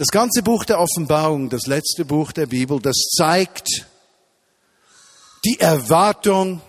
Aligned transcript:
Das 0.00 0.08
ganze 0.08 0.42
Buch 0.42 0.64
der 0.64 0.80
Offenbarung, 0.80 1.50
das 1.50 1.66
letzte 1.66 2.06
Buch 2.06 2.32
der 2.32 2.46
Bibel, 2.46 2.80
das 2.80 2.96
zeigt 3.18 3.68
die 5.44 5.60
Erwartung 5.60 6.62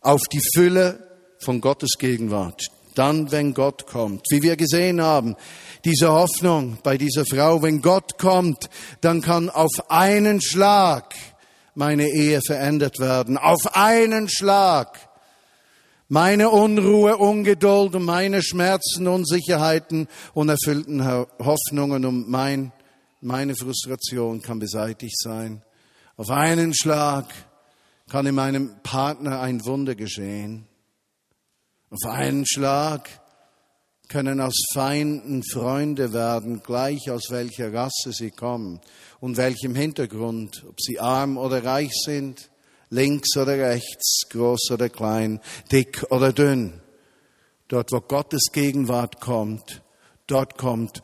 auf 0.00 0.22
die 0.32 0.40
Fülle 0.54 0.98
von 1.40 1.60
Gottes 1.60 1.98
Gegenwart. 1.98 2.68
Dann, 2.94 3.30
wenn 3.32 3.52
Gott 3.52 3.86
kommt. 3.86 4.22
Wie 4.30 4.40
wir 4.40 4.56
gesehen 4.56 5.02
haben, 5.02 5.36
diese 5.84 6.10
Hoffnung 6.10 6.78
bei 6.82 6.96
dieser 6.96 7.26
Frau, 7.26 7.60
wenn 7.60 7.82
Gott 7.82 8.16
kommt, 8.16 8.70
dann 9.02 9.20
kann 9.20 9.50
auf 9.50 9.90
einen 9.90 10.40
Schlag 10.40 11.14
meine 11.74 12.08
Ehe 12.08 12.40
verändert 12.40 12.98
werden. 12.98 13.36
Auf 13.36 13.76
einen 13.76 14.30
Schlag. 14.30 14.98
Meine 16.14 16.50
Unruhe, 16.50 17.16
Ungeduld 17.16 17.94
und 17.94 18.04
meine 18.04 18.42
Schmerzen, 18.42 19.08
Unsicherheiten, 19.08 20.08
unerfüllten 20.34 21.02
Hoffnungen 21.02 22.04
und 22.04 22.28
mein, 22.28 22.70
meine 23.22 23.56
Frustration 23.56 24.42
kann 24.42 24.58
beseitigt 24.58 25.18
sein. 25.18 25.62
Auf 26.18 26.28
einen 26.28 26.74
Schlag 26.74 27.32
kann 28.10 28.26
in 28.26 28.34
meinem 28.34 28.74
Partner 28.82 29.40
ein 29.40 29.64
Wunder 29.64 29.94
geschehen. 29.94 30.66
Auf 31.88 32.04
einen 32.10 32.44
Schlag 32.46 33.08
können 34.08 34.42
aus 34.42 34.66
Feinden 34.74 35.42
Freunde 35.42 36.12
werden, 36.12 36.62
gleich 36.62 37.10
aus 37.10 37.30
welcher 37.30 37.72
Rasse 37.72 38.12
sie 38.12 38.32
kommen 38.32 38.82
und 39.20 39.38
welchem 39.38 39.74
Hintergrund, 39.74 40.62
ob 40.68 40.78
sie 40.78 41.00
arm 41.00 41.38
oder 41.38 41.64
reich 41.64 41.92
sind, 42.04 42.51
links 42.92 43.36
oder 43.36 43.58
rechts, 43.58 44.28
groß 44.28 44.70
oder 44.72 44.88
klein, 44.88 45.40
dick 45.70 46.04
oder 46.10 46.32
dünn. 46.32 46.80
Dort, 47.68 47.90
wo 47.90 48.00
Gottes 48.00 48.50
Gegenwart 48.52 49.20
kommt, 49.20 49.82
dort 50.26 50.58
kommt 50.58 51.02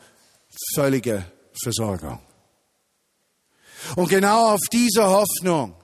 völlige 0.74 1.24
Versorgung. 1.62 2.20
Und 3.96 4.08
genau 4.08 4.54
auf 4.54 4.60
diese 4.70 5.04
Hoffnung 5.04 5.74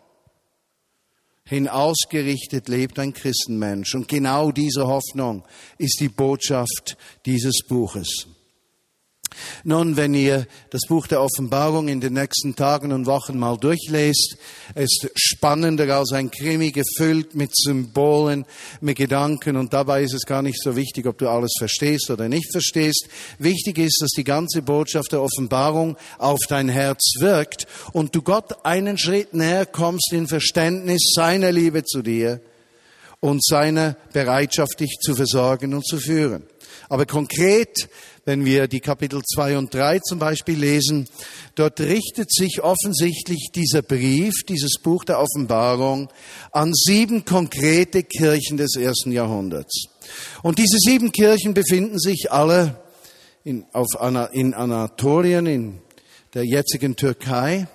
hin 1.47 1.69
ausgerichtet 1.69 2.69
lebt 2.69 2.98
ein 2.98 3.12
Christenmensch. 3.12 3.94
Und 3.94 4.08
genau 4.08 4.50
diese 4.50 4.86
Hoffnung 4.86 5.44
ist 5.78 6.00
die 6.00 6.08
Botschaft 6.08 6.97
dieses 7.25 7.60
Buches. 7.66 8.27
Nun, 9.64 9.96
wenn 9.96 10.14
ihr 10.14 10.46
das 10.70 10.82
Buch 10.88 11.06
der 11.06 11.22
Offenbarung 11.22 11.88
in 11.88 12.00
den 12.00 12.14
nächsten 12.14 12.56
Tagen 12.56 12.92
und 12.92 13.06
Wochen 13.06 13.38
mal 13.38 13.56
durchlest, 13.56 14.36
ist 14.74 15.08
spannender 15.14 15.96
als 15.96 16.12
ein 16.12 16.30
Krimi, 16.30 16.70
gefüllt 16.70 17.34
mit 17.34 17.54
Symbolen, 17.54 18.44
mit 18.80 18.96
Gedanken 18.96 19.56
und 19.56 19.72
dabei 19.72 20.02
ist 20.02 20.14
es 20.14 20.26
gar 20.26 20.42
nicht 20.42 20.60
so 20.62 20.76
wichtig, 20.76 21.06
ob 21.06 21.18
du 21.18 21.28
alles 21.28 21.54
verstehst 21.58 22.10
oder 22.10 22.28
nicht 22.28 22.50
verstehst. 22.52 23.08
Wichtig 23.38 23.78
ist, 23.78 23.98
dass 24.00 24.10
die 24.10 24.24
ganze 24.24 24.62
Botschaft 24.62 25.12
der 25.12 25.22
Offenbarung 25.22 25.96
auf 26.19 26.41
dein 26.48 26.69
Herz 26.69 27.14
wirkt 27.20 27.66
und 27.92 28.14
du 28.14 28.22
Gott 28.22 28.64
einen 28.64 28.98
Schritt 28.98 29.34
näher 29.34 29.66
kommst 29.66 30.12
in 30.12 30.28
Verständnis 30.28 31.12
seiner 31.14 31.52
Liebe 31.52 31.84
zu 31.84 32.02
dir 32.02 32.41
und 33.20 33.42
seiner 33.42 33.96
Bereitschaft, 34.12 34.80
dich 34.80 34.98
zu 35.00 35.14
versorgen 35.14 35.72
und 35.72 35.86
zu 35.86 35.98
führen. 35.98 36.44
Aber 36.91 37.06
konkret 37.06 37.88
wenn 38.25 38.44
wir 38.44 38.69
die 38.69 38.80
Kapitel 38.80 39.22
2 39.22 39.58
und 39.58 39.75
3 39.75 39.98
zum 40.00 40.19
Beispiel 40.19 40.58
lesen, 40.58 41.08
dort 41.55 41.80
richtet 41.80 42.33
sich 42.33 42.62
offensichtlich 42.62 43.50
dieser 43.55 43.83
Brief, 43.83 44.33
dieses 44.48 44.78
Buch 44.83 45.05
der 45.05 45.20
Offenbarung 45.20 46.08
an 46.53 46.72
sieben 46.72 47.25
konkrete 47.25 48.03
Kirchen 48.03 48.56
des 48.56 48.77
ersten 48.77 49.12
Jahrhunderts. 49.12 49.84
Und 50.42 50.58
diese 50.58 50.78
sieben 50.78 51.12
Kirchen 51.12 51.55
befinden 51.55 51.98
sich 51.98 52.33
alle 52.33 52.81
in, 53.44 53.66
auf, 53.72 53.89
in 54.33 54.55
Anatolien, 54.55 55.47
in 55.47 55.78
der 56.33 56.44
jetzigen 56.44 56.97
Türkei. 56.97 57.69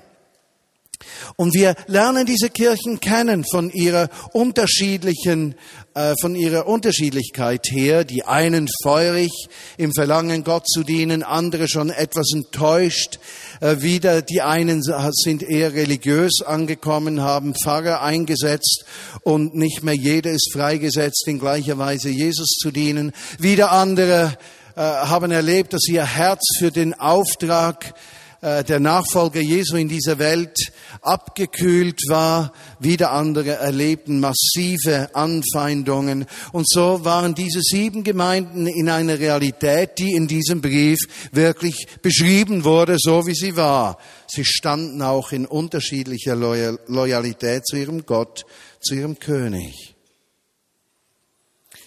Und 1.38 1.54
wir 1.54 1.76
lernen 1.88 2.26
diese 2.26 2.50
Kirchen 2.50 3.00
kennen 3.00 3.46
von 3.50 3.70
ihrer 3.70 4.10
unterschiedlichen, 4.34 5.56
äh, 5.94 6.14
von 6.20 6.36
ihrer 6.36 6.68
Unterschiedlichkeit 6.68 7.68
her. 7.72 8.04
Die 8.04 8.24
einen 8.26 8.70
feurig 8.84 9.32
im 9.78 9.94
Verlangen, 9.94 10.44
Gott 10.44 10.68
zu 10.68 10.84
dienen, 10.84 11.24
andere 11.24 11.70
schon 11.70 11.90
etwas 11.90 12.32
enttäuscht. 12.34 13.20
Äh, 13.62 13.82
wieder 13.82 14.22
die 14.22 14.42
einen 14.42 14.82
sind 14.84 15.44
eher 15.44 15.74
religiös 15.74 16.42
angekommen, 16.46 17.22
haben 17.22 17.56
Pfarrer 17.56 18.02
eingesetzt 18.02 18.84
und 19.24 19.56
nicht 19.56 19.84
mehr 19.84 19.96
jeder 19.96 20.32
ist 20.32 20.52
freigesetzt, 20.54 21.28
in 21.28 21.40
gleicher 21.40 21.78
Weise 21.78 22.10
Jesus 22.10 22.50
zu 22.62 22.72
dienen. 22.72 23.14
Wieder 23.38 23.72
andere 23.72 24.38
äh, 24.76 24.82
haben 24.82 25.32
erlebt, 25.32 25.74
dass 25.74 25.88
ihr 25.88 26.06
Herz 26.06 26.42
für 26.58 26.72
den 26.72 26.94
Auftrag 26.94 27.94
der 28.42 28.80
Nachfolger 28.80 29.42
Jesu 29.42 29.76
in 29.76 29.90
dieser 29.90 30.18
Welt 30.18 30.56
abgekühlt 31.02 32.02
war. 32.08 32.54
Wieder 32.80 33.12
andere 33.12 33.52
erlebten 33.56 34.20
massive 34.20 35.14
Anfeindungen. 35.14 36.26
Und 36.52 36.68
so 36.70 37.04
waren 37.06 37.36
diese 37.36 37.62
sieben 37.62 38.04
Gemeinden 38.04 38.68
in 38.68 38.90
einer 38.90 39.20
Realität, 39.20 39.98
die 40.00 40.14
in 40.14 40.28
diesem 40.28 40.62
Brief 40.62 41.00
wirklich 41.32 41.88
beschrieben 42.02 42.64
wurde, 42.64 42.98
so 43.00 43.26
wie 43.28 43.36
sie 43.36 43.56
war. 43.56 43.98
Sie 44.28 44.46
standen 44.46 45.02
auch 45.02 45.32
in 45.32 45.46
unterschiedlicher 45.46 46.36
Loyalität 46.36 47.66
zu 47.66 47.78
ihrem 47.78 48.06
Gott, 48.06 48.46
zu 48.82 48.96
ihrem 48.96 49.18
König. 49.20 49.96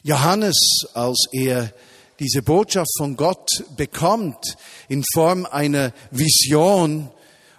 Johannes, 0.03 0.57
als 0.95 1.27
er 1.33 1.73
diese 2.19 2.43
Botschaft 2.43 2.91
von 2.99 3.17
Gott 3.17 3.49
bekommt 3.77 4.57
in 4.89 5.05
Form 5.13 5.47
einer 5.47 5.93
Vision, 6.11 7.11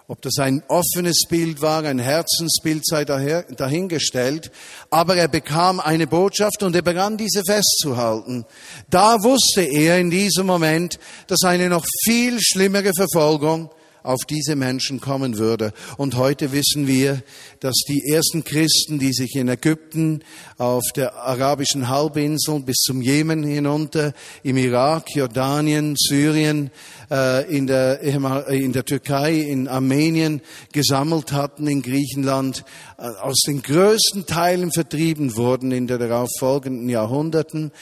ob 0.06 0.20
das 0.20 0.38
ein 0.38 0.62
offenes 0.68 1.22
Bild 1.28 1.62
war, 1.62 1.84
ein 1.84 1.98
Herzensbild 1.98 2.86
sei 2.86 3.04
dahingestellt, 3.04 4.50
aber 4.90 5.16
er 5.16 5.28
bekam 5.28 5.80
eine 5.80 6.06
Botschaft 6.06 6.62
und 6.62 6.76
er 6.76 6.82
begann 6.82 7.16
diese 7.16 7.42
festzuhalten. 7.46 8.44
Da 8.90 9.22
wusste 9.22 9.62
er 9.62 9.98
in 9.98 10.10
diesem 10.10 10.46
Moment, 10.46 10.98
dass 11.26 11.42
eine 11.44 11.70
noch 11.70 11.86
viel 12.04 12.38
schlimmere 12.40 12.92
Verfolgung 12.94 13.70
auf 14.04 14.20
diese 14.28 14.54
Menschen 14.54 15.00
kommen 15.00 15.38
würde. 15.38 15.72
Und 15.96 16.16
heute 16.16 16.52
wissen 16.52 16.86
wir, 16.86 17.22
dass 17.58 17.74
die 17.88 18.12
ersten 18.12 18.44
Christen, 18.44 18.98
die 18.98 19.12
sich 19.12 19.34
in 19.34 19.48
Ägypten, 19.48 20.20
auf 20.58 20.84
der 20.94 21.14
arabischen 21.16 21.88
Halbinsel 21.88 22.60
bis 22.60 22.76
zum 22.76 23.00
Jemen 23.00 23.42
hinunter, 23.42 24.12
im 24.42 24.58
Irak, 24.58 25.16
Jordanien, 25.16 25.96
Syrien, 25.98 26.70
äh, 27.10 27.50
in 27.50 27.66
der, 27.66 28.00
in 28.00 28.72
der 28.72 28.84
Türkei, 28.84 29.36
in 29.40 29.68
Armenien 29.68 30.42
gesammelt 30.72 31.32
hatten, 31.32 31.66
in 31.66 31.80
Griechenland, 31.80 32.64
äh, 32.98 33.04
aus 33.04 33.40
den 33.46 33.62
größten 33.62 34.26
Teilen 34.26 34.70
vertrieben 34.70 35.34
wurden 35.34 35.72
in 35.72 35.86
den 35.86 35.98
darauffolgenden 35.98 36.90
Jahrhunderten 36.90 37.72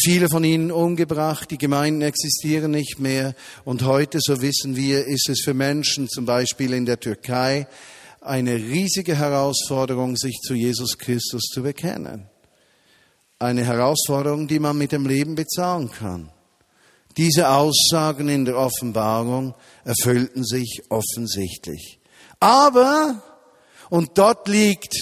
viele 0.00 0.28
von 0.28 0.44
ihnen 0.44 0.70
umgebracht, 0.70 1.50
die 1.50 1.58
Gemeinden 1.58 2.02
existieren 2.02 2.70
nicht 2.70 2.98
mehr 2.98 3.34
und 3.64 3.82
heute, 3.82 4.18
so 4.20 4.40
wissen 4.40 4.76
wir, 4.76 5.06
ist 5.06 5.28
es 5.28 5.42
für 5.42 5.54
Menschen 5.54 6.08
zum 6.08 6.24
Beispiel 6.24 6.72
in 6.72 6.86
der 6.86 7.00
Türkei 7.00 7.66
eine 8.20 8.54
riesige 8.54 9.16
Herausforderung, 9.16 10.16
sich 10.16 10.38
zu 10.42 10.54
Jesus 10.54 10.96
Christus 10.96 11.42
zu 11.52 11.62
bekennen. 11.62 12.28
Eine 13.38 13.64
Herausforderung, 13.64 14.46
die 14.46 14.60
man 14.60 14.78
mit 14.78 14.92
dem 14.92 15.06
Leben 15.06 15.34
bezahlen 15.34 15.90
kann. 15.90 16.30
Diese 17.16 17.50
Aussagen 17.50 18.28
in 18.28 18.44
der 18.44 18.56
Offenbarung 18.56 19.54
erfüllten 19.84 20.44
sich 20.44 20.82
offensichtlich. 20.88 21.98
Aber, 22.40 23.22
und 23.90 24.16
dort 24.16 24.48
liegt 24.48 24.94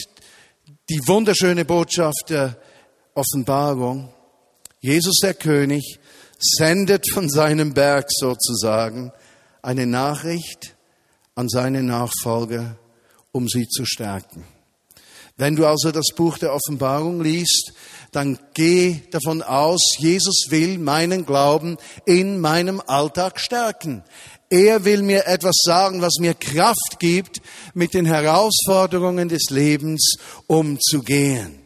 die 0.88 1.00
wunderschöne 1.06 1.64
Botschaft 1.64 2.30
der 2.30 2.56
Offenbarung, 3.14 4.12
Jesus 4.80 5.18
der 5.22 5.34
König 5.34 5.98
sendet 6.38 7.04
von 7.12 7.28
seinem 7.28 7.74
Berg 7.74 8.06
sozusagen 8.10 9.12
eine 9.62 9.86
Nachricht 9.86 10.74
an 11.34 11.48
seine 11.48 11.82
Nachfolger, 11.82 12.78
um 13.30 13.48
sie 13.48 13.68
zu 13.68 13.84
stärken. 13.84 14.44
Wenn 15.36 15.56
du 15.56 15.66
also 15.66 15.90
das 15.90 16.08
Buch 16.14 16.38
der 16.38 16.54
Offenbarung 16.54 17.22
liest, 17.22 17.72
dann 18.12 18.38
geh 18.54 19.00
davon 19.10 19.42
aus, 19.42 19.96
Jesus 19.98 20.46
will 20.50 20.78
meinen 20.78 21.24
Glauben 21.24 21.76
in 22.04 22.40
meinem 22.40 22.82
Alltag 22.86 23.38
stärken. 23.38 24.02
Er 24.50 24.84
will 24.84 25.02
mir 25.02 25.26
etwas 25.26 25.56
sagen, 25.62 26.02
was 26.02 26.16
mir 26.18 26.34
Kraft 26.34 26.98
gibt, 26.98 27.40
mit 27.72 27.94
den 27.94 28.04
Herausforderungen 28.04 29.28
des 29.28 29.50
Lebens 29.50 30.16
umzugehen. 30.46 31.59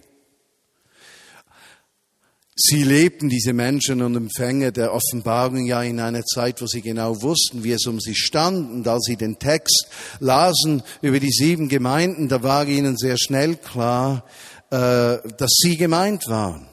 Sie 2.56 2.84
lebten, 2.84 3.28
diese 3.28 3.52
Menschen 3.52 4.00
und 4.00 4.14
Empfänger 4.14 4.70
der 4.70 4.94
Offenbarung, 4.94 5.66
ja 5.66 5.82
in 5.82 5.98
einer 5.98 6.22
Zeit, 6.24 6.62
wo 6.62 6.68
sie 6.68 6.82
genau 6.82 7.20
wussten, 7.20 7.64
wie 7.64 7.72
es 7.72 7.84
um 7.86 7.98
sie 7.98 8.14
stand. 8.14 8.70
Und 8.70 8.86
als 8.86 9.06
sie 9.06 9.16
den 9.16 9.40
Text 9.40 9.88
lasen 10.20 10.84
über 11.02 11.18
die 11.18 11.32
sieben 11.32 11.68
Gemeinden, 11.68 12.28
da 12.28 12.44
war 12.44 12.68
ihnen 12.68 12.96
sehr 12.96 13.18
schnell 13.18 13.56
klar, 13.56 14.24
äh, 14.70 15.18
dass 15.36 15.50
sie 15.62 15.76
gemeint 15.76 16.28
waren. 16.28 16.68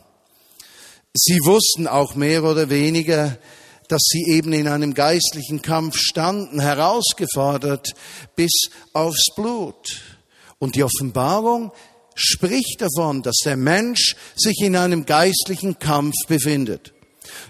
Sie 1.16 1.40
wussten 1.44 1.88
auch 1.88 2.14
mehr 2.14 2.44
oder 2.44 2.70
weniger, 2.70 3.40
dass 3.88 4.04
sie 4.04 4.32
eben 4.32 4.54
in 4.54 4.68
einem 4.68 4.94
geistlichen 4.94 5.64
Kampf 5.64 5.98
standen, 5.98 6.60
herausgefordert 6.60 7.96
bis 8.36 8.70
aufs 8.94 9.34
Blut. 9.36 10.00
Und 10.60 10.76
die 10.76 10.84
Offenbarung 10.84 11.72
spricht 12.22 12.82
davon, 12.82 13.22
dass 13.22 13.38
der 13.44 13.58
Mensch 13.58 14.16
sich 14.36 14.62
in 14.62 14.76
einem 14.76 15.06
geistlichen 15.06 15.80
Kampf 15.80 16.16
befindet. 16.28 16.94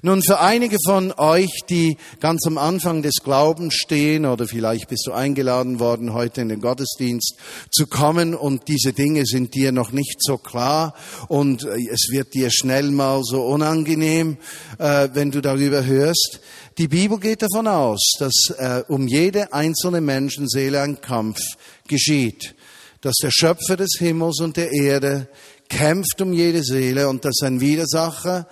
Nun, 0.02 0.22
für 0.22 0.40
einige 0.40 0.78
von 0.86 1.12
euch, 1.12 1.52
die 1.70 1.98
ganz 2.20 2.46
am 2.46 2.58
Anfang 2.58 3.02
des 3.02 3.16
Glaubens 3.24 3.76
stehen, 3.76 4.26
oder 4.26 4.48
vielleicht 4.48 4.90
bist 4.90 5.06
du 5.08 5.12
eingeladen 5.12 5.80
worden, 5.80 6.14
heute 6.14 6.42
in 6.42 6.50
den 6.50 6.62
Gottesdienst 6.62 7.36
zu 7.72 7.88
kommen 7.88 8.34
und 8.36 8.68
diese 8.68 8.94
Dinge 8.94 9.26
sind 9.26 9.54
dir 9.54 9.72
noch 9.72 9.92
nicht 9.92 10.18
so 10.20 10.38
klar 10.38 10.96
und 11.28 11.64
äh, 11.64 11.78
es 11.92 12.10
wird 12.12 12.34
dir 12.34 12.50
schnell 12.52 12.92
mal 12.92 13.22
so 13.24 13.44
unangenehm, 13.44 14.38
äh, 14.78 15.10
wenn 15.14 15.32
du 15.32 15.42
darüber 15.42 15.86
hörst. 15.86 16.40
Die 16.78 16.88
Bibel 16.88 17.20
geht 17.20 17.42
davon 17.42 17.68
aus, 17.68 18.14
dass 18.20 18.34
äh, 18.58 18.84
um 18.88 19.08
jede 19.08 19.54
einzelne 19.54 20.02
Menschenseele 20.02 20.82
ein 20.82 21.02
Kampf 21.02 21.40
geschieht, 21.88 22.56
dass 23.02 23.16
der 23.22 23.32
Schöpfer 23.32 23.78
des 23.78 23.96
Himmels 23.98 24.40
und 24.40 24.58
der 24.58 24.72
Erde 24.72 25.28
kämpft 25.70 26.22
um 26.22 26.34
jede 26.34 26.64
Seele 26.64 27.10
und 27.10 27.26
dass 27.26 27.42
ein 27.44 27.60
Widersacher 27.60 28.48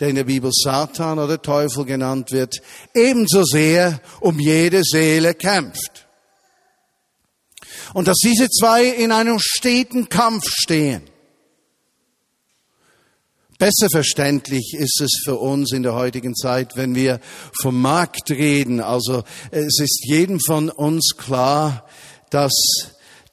der 0.00 0.08
in 0.08 0.16
der 0.16 0.24
Bibel 0.24 0.50
Satan 0.52 1.18
oder 1.18 1.40
Teufel 1.40 1.84
genannt 1.84 2.32
wird, 2.32 2.56
ebenso 2.94 3.44
sehr 3.44 4.00
um 4.20 4.40
jede 4.40 4.82
Seele 4.84 5.34
kämpft. 5.34 6.06
Und 7.92 8.08
dass 8.08 8.18
diese 8.18 8.48
zwei 8.48 8.86
in 8.86 9.12
einem 9.12 9.38
steten 9.38 10.08
Kampf 10.08 10.44
stehen. 10.48 11.02
Besser 13.58 13.88
verständlich 13.88 14.74
ist 14.76 15.00
es 15.00 15.22
für 15.24 15.36
uns 15.36 15.72
in 15.72 15.84
der 15.84 15.94
heutigen 15.94 16.34
Zeit, 16.34 16.72
wenn 16.74 16.96
wir 16.96 17.20
vom 17.62 17.80
Markt 17.80 18.30
reden. 18.30 18.80
Also 18.80 19.22
es 19.52 19.78
ist 19.80 20.04
jedem 20.06 20.40
von 20.40 20.70
uns 20.70 21.14
klar, 21.16 21.86
dass 22.30 22.52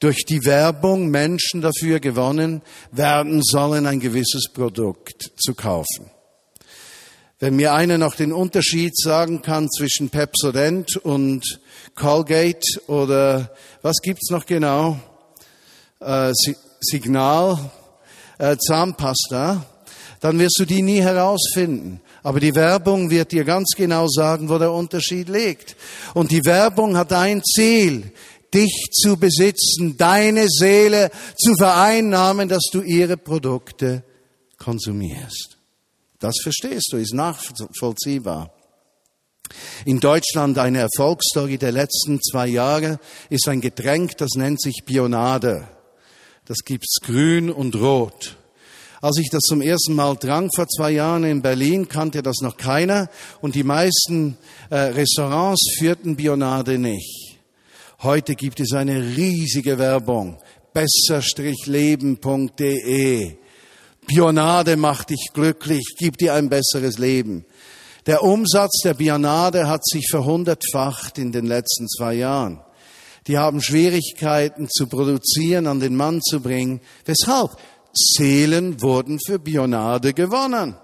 durch 0.02 0.26
die 0.26 0.44
Werbung 0.46 1.10
Menschen 1.10 1.62
dafür 1.62 2.00
gewonnen 2.00 2.62
werden 2.92 3.42
sollen, 3.44 3.86
ein 3.86 4.00
gewisses 4.00 4.50
Produkt 4.52 5.32
zu 5.38 5.54
kaufen. 5.54 6.10
Wenn 7.40 7.56
mir 7.56 7.74
einer 7.74 7.98
noch 7.98 8.16
den 8.16 8.34
Unterschied 8.34 8.98
sagen 8.98 9.42
kann 9.42 9.70
zwischen 9.70 10.10
Pepsodent 10.10 10.98
und 10.98 11.60
Colgate 11.96 12.82
oder 12.88 13.56
was 13.82 13.98
gibt's 14.02 14.30
noch 14.30 14.46
genau? 14.46 15.00
Äh, 16.00 16.34
Signal, 16.82 17.72
äh, 18.40 18.58
Zahnpasta, 18.58 19.66
dann 20.20 20.40
wirst 20.40 20.58
du 20.60 20.66
die 20.66 20.82
nie 20.82 21.02
herausfinden. 21.02 22.02
Aber 22.24 22.40
die 22.40 22.54
Werbung 22.54 23.10
wird 23.10 23.32
dir 23.32 23.44
ganz 23.44 23.72
genau 23.76 24.08
sagen, 24.08 24.50
wo 24.50 24.60
der 24.60 24.72
Unterschied 24.72 25.28
liegt. 25.28 25.76
Und 26.14 26.32
die 26.32 26.46
Werbung 26.46 26.96
hat 26.96 27.12
ein 27.14 27.44
Ziel, 27.44 28.12
dich 28.54 28.90
zu 28.92 29.18
besitzen, 29.18 29.98
deine 29.98 30.48
Seele 30.48 31.12
zu 31.38 31.54
vereinnahmen, 31.58 32.50
dass 32.50 32.64
du 32.72 32.82
ihre 32.82 33.18
Produkte 33.18 34.04
konsumierst. 34.58 35.58
Das 36.20 36.36
verstehst 36.42 36.90
du, 36.92 36.98
ist 36.98 37.14
nachvollziehbar. 37.14 38.54
In 39.86 40.00
Deutschland 40.00 40.58
eine 40.58 40.80
Erfolgsstory 40.80 41.58
der 41.58 41.72
letzten 41.72 42.22
zwei 42.22 42.48
Jahre 42.48 43.00
ist 43.30 43.48
ein 43.48 43.60
Getränk, 43.60 44.18
das 44.18 44.32
nennt 44.36 44.62
sich 44.62 44.84
Bionade. 44.86 45.68
Das 46.46 46.60
gibt's 46.64 47.00
grün 47.02 47.50
und 47.50 47.76
rot. 47.76 48.38
Als 49.02 49.18
ich 49.18 49.30
das 49.32 49.42
zum 49.42 49.62
ersten 49.62 49.96
Mal 49.96 50.16
trank 50.18 50.52
vor 50.56 50.68
zwei 50.68 50.92
Jahren 50.92 51.24
in 51.24 51.42
Berlin, 51.42 51.88
kannte 51.88 52.22
das 52.22 52.38
noch 52.42 52.56
keiner 52.56 53.10
und 53.42 53.56
die 53.56 53.64
meisten 53.64 54.38
äh, 54.70 54.76
Restaurants 54.76 55.76
führten 55.80 56.16
Bionade 56.16 56.78
nicht. 56.78 57.31
Heute 58.04 58.34
gibt 58.34 58.60
es 58.60 58.74
eine 58.74 59.16
riesige 59.16 59.78
Werbung. 59.78 60.40
besser-leben.de 60.74 63.38
Bionade 64.08 64.76
macht 64.76 65.12
dich 65.12 65.28
glücklich, 65.36 65.84
gibt 66.00 66.22
dir 66.22 66.34
ein 66.34 66.50
besseres 66.50 66.98
Leben. 66.98 67.46
Der 68.08 68.24
Umsatz 68.24 68.80
der 68.84 68.96
Bionade 68.96 69.68
hat 69.68 69.86
sich 69.86 70.08
verhundertfacht 70.10 71.20
in 71.20 71.32
den 71.32 71.46
letzten 71.46 71.88
zwei 71.88 72.16
Jahren. 72.16 72.64
Die 73.28 73.38
haben 73.38 73.62
Schwierigkeiten 73.62 74.68
zu 74.68 74.88
produzieren, 74.88 75.68
an 75.68 75.80
den 75.80 75.96
Mann 75.96 76.24
zu 76.24 76.40
bringen. 76.40 76.82
Weshalb? 77.06 77.52
Seelen 77.94 78.82
wurden 78.82 79.20
für 79.24 79.38
Bionade 79.38 80.16
gewonnen. 80.16 80.76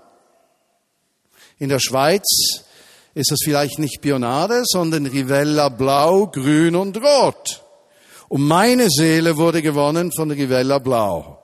In 1.57 1.69
der 1.69 1.79
Schweiz 1.79 2.66
ist 3.17 3.31
es 3.31 3.39
vielleicht 3.43 3.79
nicht 3.79 4.01
Bionade, 4.01 4.61
sondern 4.63 5.07
Rivella 5.07 5.69
Blau, 5.69 6.27
Grün 6.27 6.75
und 6.75 6.97
Rot. 6.97 7.63
Und 8.29 8.47
meine 8.47 8.91
Seele 8.91 9.37
wurde 9.37 9.63
gewonnen 9.63 10.11
von 10.15 10.29
Rivella 10.29 10.77
Blau. 10.77 11.39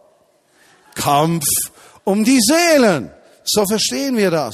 Kampf 0.94 1.46
um 2.04 2.24
die 2.24 2.40
Seelen. 2.40 3.10
So 3.44 3.66
verstehen 3.66 4.16
wir 4.18 4.30
das. 4.30 4.54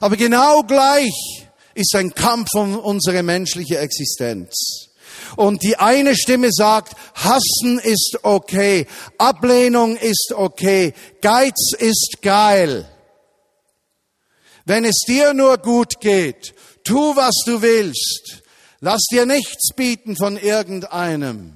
Aber 0.00 0.16
genau 0.16 0.64
gleich 0.64 1.46
ist 1.74 1.94
ein 1.94 2.12
Kampf 2.12 2.48
um 2.56 2.80
unsere 2.80 3.22
menschliche 3.22 3.78
Existenz. 3.78 4.88
Und 5.36 5.62
die 5.62 5.76
eine 5.76 6.16
Stimme 6.16 6.48
sagt, 6.50 6.96
hassen 7.14 7.78
ist 7.78 8.18
okay, 8.22 8.88
Ablehnung 9.18 9.96
ist 9.96 10.32
okay, 10.34 10.94
Geiz 11.20 11.74
ist 11.78 12.16
geil. 12.22 12.88
Wenn 14.64 14.84
es 14.84 15.02
dir 15.06 15.34
nur 15.34 15.58
gut 15.58 16.00
geht, 16.00 16.54
tu, 16.84 17.14
was 17.16 17.34
du 17.44 17.60
willst, 17.60 18.42
lass 18.80 19.02
dir 19.10 19.26
nichts 19.26 19.74
bieten 19.74 20.16
von 20.16 20.36
irgendeinem. 20.36 21.54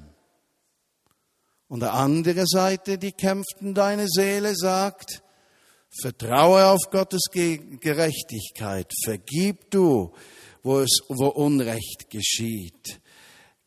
Und 1.68 1.80
der 1.80 1.94
andere 1.94 2.46
Seite, 2.46 2.98
die 2.98 3.12
kämpft 3.12 3.56
in 3.60 3.74
deine 3.74 4.08
Seele, 4.08 4.54
sagt, 4.56 5.22
vertraue 6.00 6.66
auf 6.66 6.80
Gottes 6.90 7.22
Gerechtigkeit, 7.30 8.92
vergib 9.04 9.70
du, 9.70 10.12
wo 10.62 10.80
es, 10.80 11.00
wo 11.08 11.28
Unrecht 11.28 12.10
geschieht. 12.10 13.00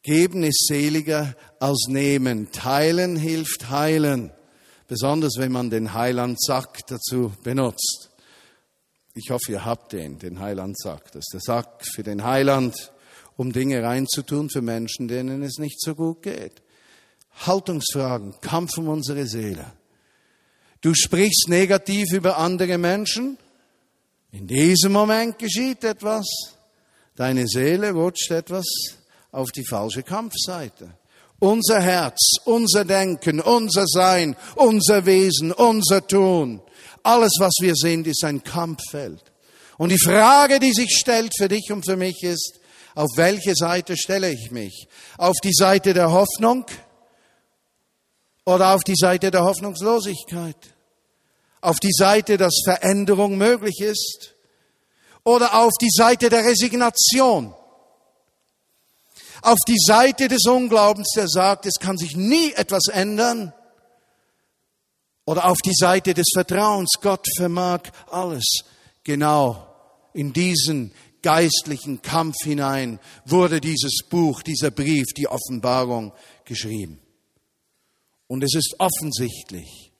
Geben 0.03 0.43
ist 0.43 0.65
seliger 0.67 1.35
als 1.59 1.85
nehmen. 1.87 2.51
Teilen 2.51 3.15
hilft 3.15 3.69
heilen. 3.69 4.31
Besonders 4.87 5.37
wenn 5.37 5.51
man 5.51 5.69
den 5.69 5.93
Heilandsack 5.93 6.85
dazu 6.87 7.31
benutzt. 7.43 8.10
Ich 9.13 9.29
hoffe, 9.29 9.51
ihr 9.51 9.65
habt 9.65 9.91
den, 9.91 10.19
den 10.19 10.39
Heilandsack. 10.39 11.11
Das 11.11 11.25
ist 11.25 11.33
der 11.33 11.41
Sack 11.41 11.85
für 11.85 12.03
den 12.03 12.23
Heiland, 12.23 12.93
um 13.35 13.51
Dinge 13.51 13.83
reinzutun 13.83 14.49
für 14.49 14.61
Menschen, 14.61 15.09
denen 15.09 15.43
es 15.43 15.57
nicht 15.57 15.81
so 15.81 15.95
gut 15.95 16.21
geht. 16.21 16.61
Haltungsfragen, 17.45 18.35
Kampf 18.39 18.77
um 18.77 18.87
unsere 18.87 19.25
Seele. 19.25 19.65
Du 20.79 20.93
sprichst 20.93 21.47
negativ 21.49 22.13
über 22.13 22.37
andere 22.37 22.77
Menschen. 22.77 23.37
In 24.31 24.47
diesem 24.47 24.93
Moment 24.93 25.37
geschieht 25.37 25.83
etwas. 25.83 26.25
Deine 27.15 27.47
Seele 27.47 27.91
rutscht 27.91 28.31
etwas 28.31 28.65
auf 29.31 29.51
die 29.51 29.65
falsche 29.65 30.03
Kampfseite. 30.03 30.93
Unser 31.39 31.81
Herz, 31.81 32.37
unser 32.45 32.85
Denken, 32.85 33.41
unser 33.41 33.87
Sein, 33.87 34.35
unser 34.55 35.05
Wesen, 35.05 35.51
unser 35.51 36.05
Tun, 36.05 36.61
alles, 37.03 37.33
was 37.39 37.53
wir 37.59 37.75
sind, 37.75 38.07
ist 38.07 38.23
ein 38.23 38.43
Kampffeld. 38.43 39.23
Und 39.77 39.89
die 39.89 39.99
Frage, 39.99 40.59
die 40.59 40.73
sich 40.73 40.97
stellt 40.97 41.33
für 41.37 41.47
dich 41.47 41.71
und 41.71 41.85
für 41.85 41.97
mich 41.97 42.23
ist, 42.23 42.59
auf 42.93 43.09
welche 43.15 43.55
Seite 43.55 43.97
stelle 43.97 44.31
ich 44.31 44.51
mich? 44.51 44.87
Auf 45.17 45.35
die 45.43 45.53
Seite 45.53 45.93
der 45.93 46.11
Hoffnung? 46.11 46.65
oder 48.45 48.73
auf 48.73 48.83
die 48.83 48.95
Seite 48.95 49.31
der 49.31 49.43
Hoffnungslosigkeit, 49.43 50.57
auf 51.61 51.79
die 51.79 51.93
Seite, 51.93 52.37
dass 52.37 52.61
Veränderung 52.63 53.37
möglich 53.37 53.79
ist 53.81 54.35
oder 55.23 55.55
auf 55.55 55.71
die 55.79 55.91
Seite 55.91 56.29
der 56.29 56.43
Resignation, 56.43 57.53
auf 59.43 59.59
die 59.67 59.79
Seite 59.79 60.27
des 60.27 60.45
Unglaubens, 60.45 61.11
der 61.15 61.27
sagt, 61.27 61.65
es 61.65 61.79
kann 61.79 61.97
sich 61.97 62.15
nie 62.15 62.51
etwas 62.53 62.87
ändern, 62.87 63.53
oder 65.25 65.45
auf 65.45 65.59
die 65.59 65.73
Seite 65.73 66.13
des 66.13 66.27
Vertrauens, 66.33 66.93
Gott 67.01 67.25
vermag 67.37 67.83
alles. 68.09 68.45
Genau 69.03 69.67
in 70.13 70.33
diesen 70.33 70.93
geistlichen 71.21 72.01
Kampf 72.01 72.35
hinein 72.43 72.99
wurde 73.25 73.61
dieses 73.61 73.99
Buch, 74.09 74.41
dieser 74.41 74.71
Brief, 74.71 75.05
die 75.15 75.27
Offenbarung 75.27 76.13
geschrieben. 76.45 76.99
Und 78.27 78.43
es 78.43 78.55
ist 78.55 78.75
offensichtlich, 78.79 79.91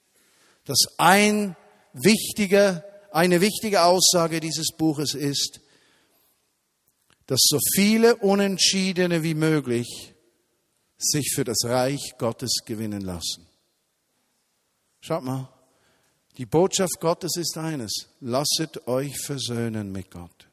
dass 0.65 0.79
ein 0.97 1.55
wichtiger, 1.93 2.83
eine 3.11 3.41
wichtige 3.41 3.83
Aussage 3.83 4.39
dieses 4.39 4.67
Buches 4.77 5.13
ist, 5.13 5.59
dass 7.27 7.41
so 7.43 7.59
viele 7.75 8.15
Unentschiedene 8.17 9.23
wie 9.23 9.35
möglich 9.35 10.13
sich 10.97 11.33
für 11.33 11.43
das 11.43 11.63
Reich 11.65 12.13
Gottes 12.17 12.51
gewinnen 12.65 13.01
lassen. 13.01 13.50
Schaut 15.01 15.23
mal, 15.23 15.49
die 16.37 16.45
Botschaft 16.45 16.99
Gottes 16.99 17.35
ist 17.35 17.57
eines, 17.57 17.91
lasset 18.21 18.87
euch 18.87 19.19
versöhnen 19.19 19.91
mit 19.91 20.11
Gott. 20.11 20.47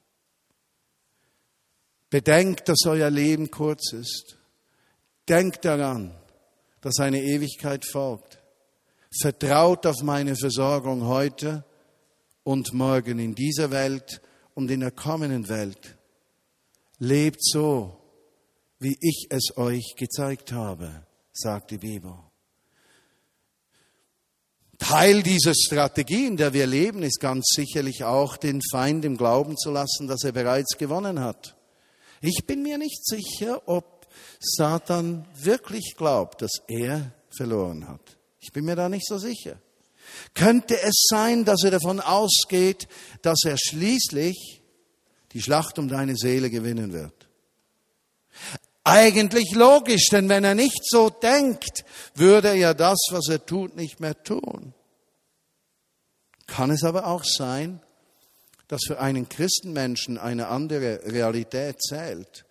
Bedenkt, 2.10 2.68
dass 2.68 2.86
euer 2.86 3.10
Leben 3.10 3.50
kurz 3.50 3.92
ist. 3.92 4.38
Denkt 5.28 5.64
daran, 5.64 6.14
dass 6.80 6.98
eine 6.98 7.22
Ewigkeit 7.22 7.84
folgt. 7.84 8.38
Vertraut 9.20 9.86
auf 9.86 10.02
meine 10.02 10.34
Versorgung 10.34 11.04
heute 11.06 11.64
und 12.44 12.72
morgen 12.72 13.18
in 13.18 13.34
dieser 13.34 13.70
Welt 13.70 14.22
und 14.54 14.70
in 14.70 14.80
der 14.80 14.90
kommenden 14.90 15.48
Welt. 15.48 15.98
Lebt 16.98 17.44
so, 17.44 18.00
wie 18.78 18.96
ich 19.00 19.26
es 19.30 19.56
euch 19.56 19.94
gezeigt 19.96 20.52
habe, 20.52 21.06
sagt 21.32 21.70
die 21.70 21.78
Bibel. 21.78 22.27
Teil 24.78 25.22
dieser 25.22 25.54
Strategie, 25.54 26.26
in 26.26 26.36
der 26.36 26.52
wir 26.52 26.66
leben, 26.66 27.02
ist 27.02 27.20
ganz 27.20 27.48
sicherlich 27.54 28.04
auch, 28.04 28.36
den 28.36 28.60
Feind 28.70 29.04
im 29.04 29.16
Glauben 29.16 29.56
zu 29.56 29.70
lassen, 29.70 30.06
dass 30.06 30.22
er 30.22 30.32
bereits 30.32 30.78
gewonnen 30.78 31.20
hat. 31.20 31.56
Ich 32.20 32.44
bin 32.46 32.62
mir 32.62 32.78
nicht 32.78 33.04
sicher, 33.04 33.62
ob 33.66 34.06
Satan 34.40 35.26
wirklich 35.34 35.94
glaubt, 35.96 36.42
dass 36.42 36.62
er 36.68 37.12
verloren 37.30 37.88
hat. 37.88 38.18
Ich 38.40 38.52
bin 38.52 38.64
mir 38.64 38.76
da 38.76 38.88
nicht 38.88 39.06
so 39.06 39.18
sicher. 39.18 39.60
Könnte 40.34 40.80
es 40.80 41.06
sein, 41.08 41.44
dass 41.44 41.64
er 41.64 41.72
davon 41.72 42.00
ausgeht, 42.00 42.88
dass 43.22 43.40
er 43.44 43.56
schließlich 43.58 44.62
die 45.32 45.42
Schlacht 45.42 45.78
um 45.78 45.88
deine 45.88 46.16
Seele 46.16 46.50
gewinnen 46.50 46.92
wird? 46.92 47.28
Eigentlich 48.88 49.54
logisch, 49.54 50.08
denn 50.10 50.28
wenn 50.28 50.44
er 50.44 50.54
nicht 50.54 50.80
so 50.84 51.10
denkt, 51.10 51.84
würde 52.14 52.48
er 52.48 52.54
ja 52.54 52.74
das, 52.74 52.98
was 53.10 53.28
er 53.28 53.44
tut, 53.44 53.76
nicht 53.76 54.00
mehr 54.00 54.22
tun. 54.22 54.74
Kann 56.46 56.70
es 56.70 56.82
aber 56.84 57.06
auch 57.06 57.24
sein, 57.24 57.80
dass 58.68 58.80
für 58.86 58.98
einen 58.98 59.28
Christenmenschen 59.28 60.18
eine 60.18 60.48
andere 60.48 61.00
Realität 61.04 61.82
zählt? 61.82 62.44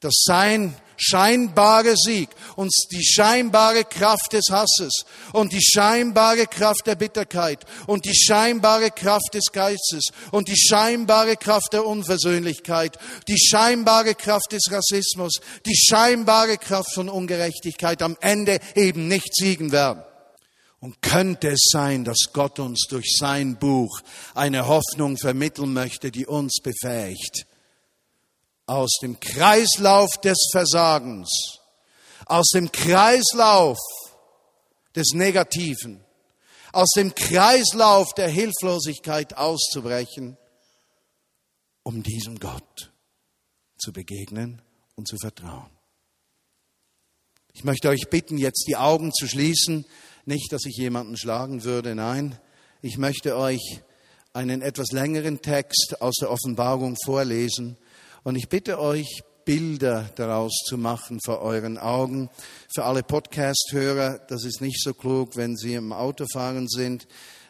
Dass 0.00 0.22
sein 0.24 0.74
scheinbarer 1.00 1.96
Sieg 1.96 2.28
und 2.56 2.70
die 2.92 3.04
scheinbare 3.04 3.84
Kraft 3.84 4.32
des 4.32 4.44
Hasses 4.50 5.04
und 5.32 5.52
die 5.52 5.62
scheinbare 5.62 6.46
Kraft 6.46 6.86
der 6.86 6.94
Bitterkeit 6.94 7.64
und 7.86 8.04
die 8.04 8.14
scheinbare 8.14 8.90
Kraft 8.90 9.32
des 9.32 9.46
Geistes 9.52 10.08
und 10.30 10.48
die 10.48 10.58
scheinbare 10.58 11.36
Kraft 11.36 11.72
der 11.72 11.86
Unversöhnlichkeit, 11.86 12.98
die 13.28 13.38
scheinbare 13.38 14.14
Kraft 14.14 14.52
des 14.52 14.70
Rassismus, 14.70 15.40
die 15.66 15.76
scheinbare 15.76 16.58
Kraft 16.58 16.92
von 16.92 17.08
Ungerechtigkeit 17.08 18.02
am 18.02 18.16
Ende 18.20 18.60
eben 18.74 19.08
nicht 19.08 19.34
siegen 19.34 19.72
werden. 19.72 20.04
Und 20.80 21.02
könnte 21.02 21.48
es 21.48 21.68
sein, 21.70 22.04
dass 22.04 22.32
Gott 22.32 22.58
uns 22.58 22.86
durch 22.88 23.14
sein 23.18 23.56
Buch 23.56 24.00
eine 24.34 24.66
Hoffnung 24.66 25.18
vermitteln 25.18 25.74
möchte, 25.74 26.10
die 26.10 26.24
uns 26.24 26.60
befähigt, 26.62 27.46
aus 28.70 28.98
dem 29.02 29.18
Kreislauf 29.18 30.10
des 30.22 30.48
Versagens, 30.52 31.58
aus 32.26 32.50
dem 32.50 32.70
Kreislauf 32.70 33.78
des 34.94 35.08
Negativen, 35.12 36.04
aus 36.72 36.90
dem 36.94 37.12
Kreislauf 37.12 38.14
der 38.14 38.28
Hilflosigkeit 38.28 39.36
auszubrechen, 39.36 40.36
um 41.82 42.04
diesem 42.04 42.38
Gott 42.38 42.92
zu 43.76 43.92
begegnen 43.92 44.62
und 44.94 45.08
zu 45.08 45.16
vertrauen. 45.16 45.70
Ich 47.52 47.64
möchte 47.64 47.88
euch 47.88 48.08
bitten, 48.08 48.38
jetzt 48.38 48.66
die 48.68 48.76
Augen 48.76 49.12
zu 49.12 49.26
schließen. 49.26 49.84
Nicht, 50.26 50.52
dass 50.52 50.64
ich 50.64 50.76
jemanden 50.76 51.16
schlagen 51.16 51.64
würde, 51.64 51.96
nein. 51.96 52.38
Ich 52.82 52.98
möchte 52.98 53.36
euch 53.36 53.82
einen 54.32 54.62
etwas 54.62 54.92
längeren 54.92 55.42
Text 55.42 56.00
aus 56.00 56.14
der 56.20 56.30
Offenbarung 56.30 56.96
vorlesen, 57.04 57.76
und 58.22 58.36
ich 58.36 58.48
bitte 58.48 58.78
euch, 58.78 59.22
Bilder 59.44 60.10
daraus 60.16 60.52
zu 60.66 60.76
machen 60.78 61.18
vor 61.24 61.40
euren 61.40 61.78
Augen. 61.78 62.30
Für 62.72 62.84
alle 62.84 63.02
Podcast-Hörer, 63.02 64.20
das 64.28 64.44
ist 64.44 64.60
nicht 64.60 64.80
so 64.80 64.94
klug, 64.94 65.36
wenn 65.36 65.56
sie 65.56 65.74
im 65.74 65.92
Auto 65.92 66.26
fahren 66.32 66.68
sind, 66.68 67.08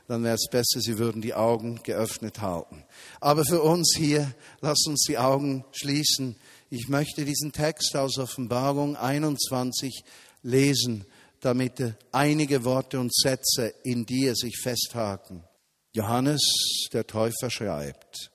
dann 0.08 0.24
wäre 0.24 0.34
es 0.34 0.48
besser, 0.50 0.80
sie 0.80 0.98
würden 0.98 1.22
die 1.22 1.34
Augen 1.34 1.80
geöffnet 1.82 2.40
halten. 2.40 2.84
Aber 3.20 3.44
für 3.44 3.62
uns 3.62 3.94
hier, 3.96 4.34
lasst 4.60 4.88
uns 4.88 5.04
die 5.06 5.18
Augen 5.18 5.64
schließen. 5.72 6.36
Ich 6.68 6.88
möchte 6.88 7.24
diesen 7.24 7.52
Text 7.52 7.96
aus 7.96 8.18
Offenbarung 8.18 8.96
21 8.96 10.02
lesen, 10.42 11.04
damit 11.40 11.94
einige 12.12 12.64
Worte 12.64 12.98
und 12.98 13.14
Sätze 13.14 13.74
in 13.84 14.04
dir 14.06 14.34
sich 14.34 14.58
festhaken. 14.60 15.44
Johannes, 15.92 16.40
der 16.92 17.06
Täufer, 17.06 17.50
schreibt, 17.50 18.30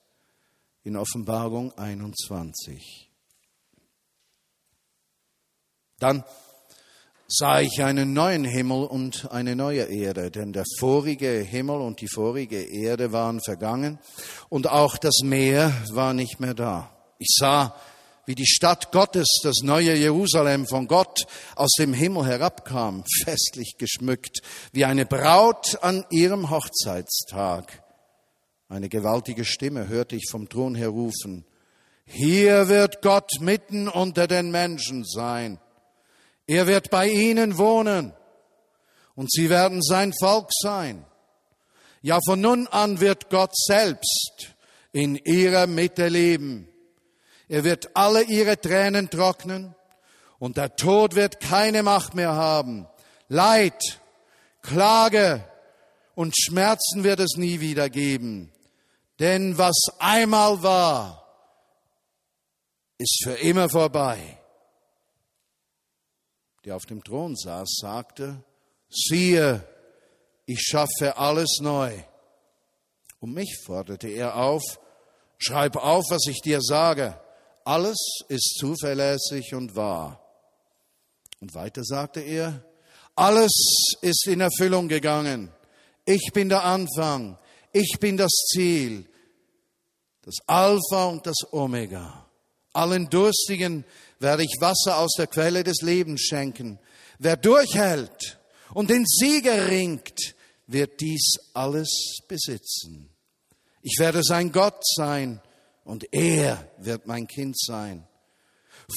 in 0.86 0.96
Offenbarung 0.96 1.76
21. 1.78 3.10
Dann 6.00 6.24
sah 7.28 7.60
ich 7.60 7.84
einen 7.84 8.14
neuen 8.14 8.46
Himmel 8.46 8.86
und 8.86 9.32
eine 9.32 9.56
neue 9.56 9.86
Erde, 9.86 10.30
denn 10.30 10.54
der 10.54 10.64
vorige 10.80 11.40
Himmel 11.40 11.82
und 11.82 12.02
die 12.02 12.08
vorige 12.08 12.62
Erde 12.62 13.12
waren 13.12 13.42
vergangen 13.42 13.98
und 14.50 14.70
auch 14.70 14.98
das 14.98 15.22
Meer 15.24 15.74
war 15.92 16.14
nicht 16.14 16.40
mehr 16.40 16.54
da. 16.54 16.92
Ich 17.18 17.36
sah, 17.40 17.76
wie 18.28 18.36
die 18.36 18.46
Stadt 18.46 18.92
Gottes, 18.92 19.40
das 19.42 19.62
neue 19.64 19.96
Jerusalem 19.96 20.68
von 20.68 20.88
Gott 20.88 21.26
aus 21.56 21.72
dem 21.80 21.94
Himmel 21.94 22.28
herabkam, 22.28 23.04
festlich 23.24 23.78
geschmückt, 23.80 24.42
wie 24.72 24.86
eine 24.86 25.08
Braut 25.08 25.80
an 25.82 26.06
ihrem 26.12 26.52
Hochzeitstag. 26.52 27.85
Eine 28.68 28.90
gewaltige 28.90 29.46
Stimme 29.46 29.88
hörte 29.88 30.16
ich 30.16 30.30
vom 30.30 30.50
Thron 30.50 30.76
her 30.76 30.90
rufen. 30.90 31.46
Hier 32.06 32.68
wird 32.68 33.02
Gott 33.02 33.32
mitten 33.40 33.88
unter 33.88 34.28
den 34.28 34.52
Menschen 34.52 35.06
sein. 35.06 35.60
Er 36.48 36.68
wird 36.68 36.90
bei 36.90 37.08
ihnen 37.08 37.58
wohnen 37.58 38.14
und 39.16 39.32
sie 39.32 39.50
werden 39.50 39.82
sein 39.82 40.14
Volk 40.20 40.50
sein. 40.52 41.06
Ja, 42.02 42.20
von 42.26 42.42
nun 42.42 42.68
an 42.68 43.00
wird 43.00 43.30
Gott 43.30 43.56
selbst 43.56 44.56
in 44.92 45.16
ihrer 45.16 45.68
Mitte 45.68 46.08
leben. 46.08 46.68
Er 47.48 47.64
wird 47.64 47.96
alle 47.96 48.24
ihre 48.24 48.60
Tränen 48.60 49.10
trocknen 49.10 49.76
und 50.38 50.58
der 50.58 50.76
Tod 50.76 51.16
wird 51.16 51.40
keine 51.40 51.84
Macht 51.84 52.14
mehr 52.14 52.34
haben. 52.34 52.88
Leid, 53.28 54.00
Klage 54.62 55.44
und 56.14 56.36
Schmerzen 56.38 57.04
wird 57.04 57.20
es 57.20 57.38
nie 57.38 57.60
wieder 57.60 57.90
geben. 57.90 58.52
Denn 59.20 59.58
was 59.58 59.78
einmal 60.00 60.62
war, 60.62 61.26
ist 62.98 63.22
für 63.24 63.34
immer 63.34 63.70
vorbei. 63.70 64.38
Der 66.66 66.76
auf 66.76 66.86
dem 66.86 67.04
Thron 67.04 67.36
saß, 67.36 67.78
sagte, 67.82 68.44
siehe, 68.90 69.64
ich 70.46 70.62
schaffe 70.62 71.18
alles 71.18 71.60
neu. 71.62 71.94
Und 73.20 73.34
mich 73.34 73.58
forderte 73.66 74.08
er 74.08 74.36
auf, 74.36 74.64
schreib 75.38 75.76
auf, 75.78 76.06
was 76.10 76.28
ich 76.28 76.42
dir 76.42 76.62
sage. 76.62 77.20
Alles 77.64 77.98
ist 78.28 78.58
zuverlässig 78.60 79.54
und 79.54 79.76
wahr. 79.76 80.22
Und 81.40 81.54
weiter 81.56 81.84
sagte 81.84 82.22
er, 82.22 82.64
alles 83.16 83.52
ist 84.02 84.28
in 84.28 84.42
Erfüllung 84.42 84.88
gegangen. 84.88 85.52
Ich 86.06 86.32
bin 86.34 86.50
der 86.50 86.64
Anfang, 86.64 87.38
ich 87.76 88.00
bin 88.00 88.16
das 88.16 88.32
Ziel, 88.54 89.06
das 90.22 90.36
Alpha 90.48 91.08
und 91.08 91.28
das 91.28 91.36
Omega. 91.52 92.26
Allen 92.72 93.10
Durstigen 93.10 93.84
werde 94.20 94.44
ich 94.44 94.62
Wasser 94.62 94.98
aus 94.98 95.14
der 95.18 95.28
Quelle 95.28 95.62
des 95.66 95.82
Lebens 95.82 96.22
schenken. 96.22 96.80
Wer 97.20 97.36
durchhält 97.36 98.40
und 98.74 98.90
den 98.90 99.06
Sieger 99.06 99.68
ringt, 99.68 100.36
wird 100.68 101.02
dies 101.02 101.36
alles 101.54 102.20
besitzen. 102.30 103.10
Ich 103.82 104.00
werde 104.00 104.24
sein 104.24 104.54
Gott 104.54 104.82
sein 104.96 105.42
und 105.84 106.08
er 106.14 106.72
wird 106.78 107.08
mein 107.08 107.28
Kind 107.28 107.60
sein. 107.60 108.08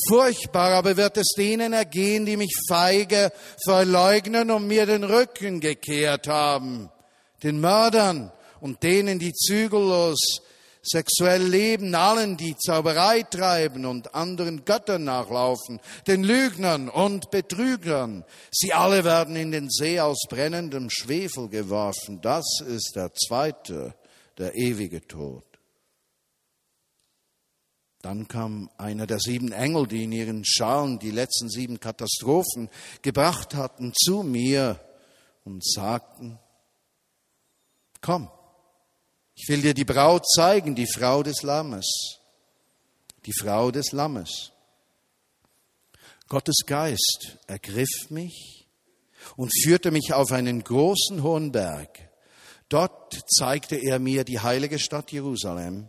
Furchtbar 0.08 0.74
aber 0.74 0.96
wird 0.96 1.16
es 1.16 1.32
denen 1.36 1.72
ergehen, 1.72 2.26
die 2.26 2.36
mich 2.36 2.54
feige 2.68 3.32
verleugnen 3.64 4.52
und 4.52 4.68
mir 4.68 4.86
den 4.86 5.02
Rücken 5.02 5.58
gekehrt 5.58 6.28
haben, 6.28 6.90
den 7.42 7.60
Mördern, 7.60 8.32
und 8.60 8.82
denen, 8.82 9.18
die 9.18 9.32
zügellos 9.32 10.18
sexuell 10.82 11.42
leben, 11.42 11.94
allen, 11.94 12.36
die 12.36 12.56
Zauberei 12.56 13.22
treiben 13.22 13.84
und 13.84 14.14
anderen 14.14 14.64
Göttern 14.64 15.04
nachlaufen, 15.04 15.80
den 16.06 16.24
Lügnern 16.24 16.88
und 16.88 17.30
Betrügern. 17.30 18.24
Sie 18.50 18.72
alle 18.72 19.04
werden 19.04 19.36
in 19.36 19.50
den 19.50 19.70
See 19.70 20.00
aus 20.00 20.18
brennendem 20.28 20.88
Schwefel 20.90 21.48
geworfen. 21.48 22.20
Das 22.20 22.60
ist 22.66 22.92
der 22.94 23.12
zweite, 23.14 23.94
der 24.38 24.54
ewige 24.54 25.06
Tod. 25.06 25.44
Dann 28.00 28.28
kam 28.28 28.70
einer 28.78 29.06
der 29.06 29.18
sieben 29.18 29.50
Engel, 29.50 29.88
die 29.88 30.04
in 30.04 30.12
ihren 30.12 30.44
Schalen 30.44 31.00
die 31.00 31.10
letzten 31.10 31.48
sieben 31.48 31.80
Katastrophen 31.80 32.70
gebracht 33.02 33.54
hatten, 33.54 33.92
zu 33.92 34.22
mir 34.22 34.80
und 35.44 35.66
sagten, 35.66 36.38
komm, 38.00 38.30
ich 39.40 39.48
will 39.48 39.62
dir 39.62 39.72
die 39.72 39.84
Braut 39.84 40.26
zeigen, 40.28 40.74
die 40.74 40.90
Frau 40.92 41.22
des 41.22 41.42
Lammes. 41.42 42.18
die 43.26 43.32
Frau 43.32 43.70
des 43.70 43.92
Lammes. 43.92 44.52
Gottes 46.28 46.60
Geist 46.66 47.38
ergriff 47.46 48.10
mich 48.10 48.66
und 49.36 49.52
führte 49.62 49.90
mich 49.90 50.14
auf 50.14 50.32
einen 50.32 50.64
großen 50.64 51.22
hohen 51.22 51.52
Berg. 51.52 52.10
Dort 52.68 53.20
zeigte 53.28 53.76
er 53.76 53.98
mir 53.98 54.24
die 54.24 54.40
heilige 54.40 54.78
Stadt 54.78 55.12
Jerusalem, 55.12 55.88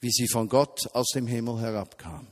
wie 0.00 0.10
sie 0.10 0.28
von 0.28 0.48
Gott 0.48 0.86
aus 0.94 1.08
dem 1.14 1.26
Himmel 1.26 1.60
herabkam. 1.60 2.28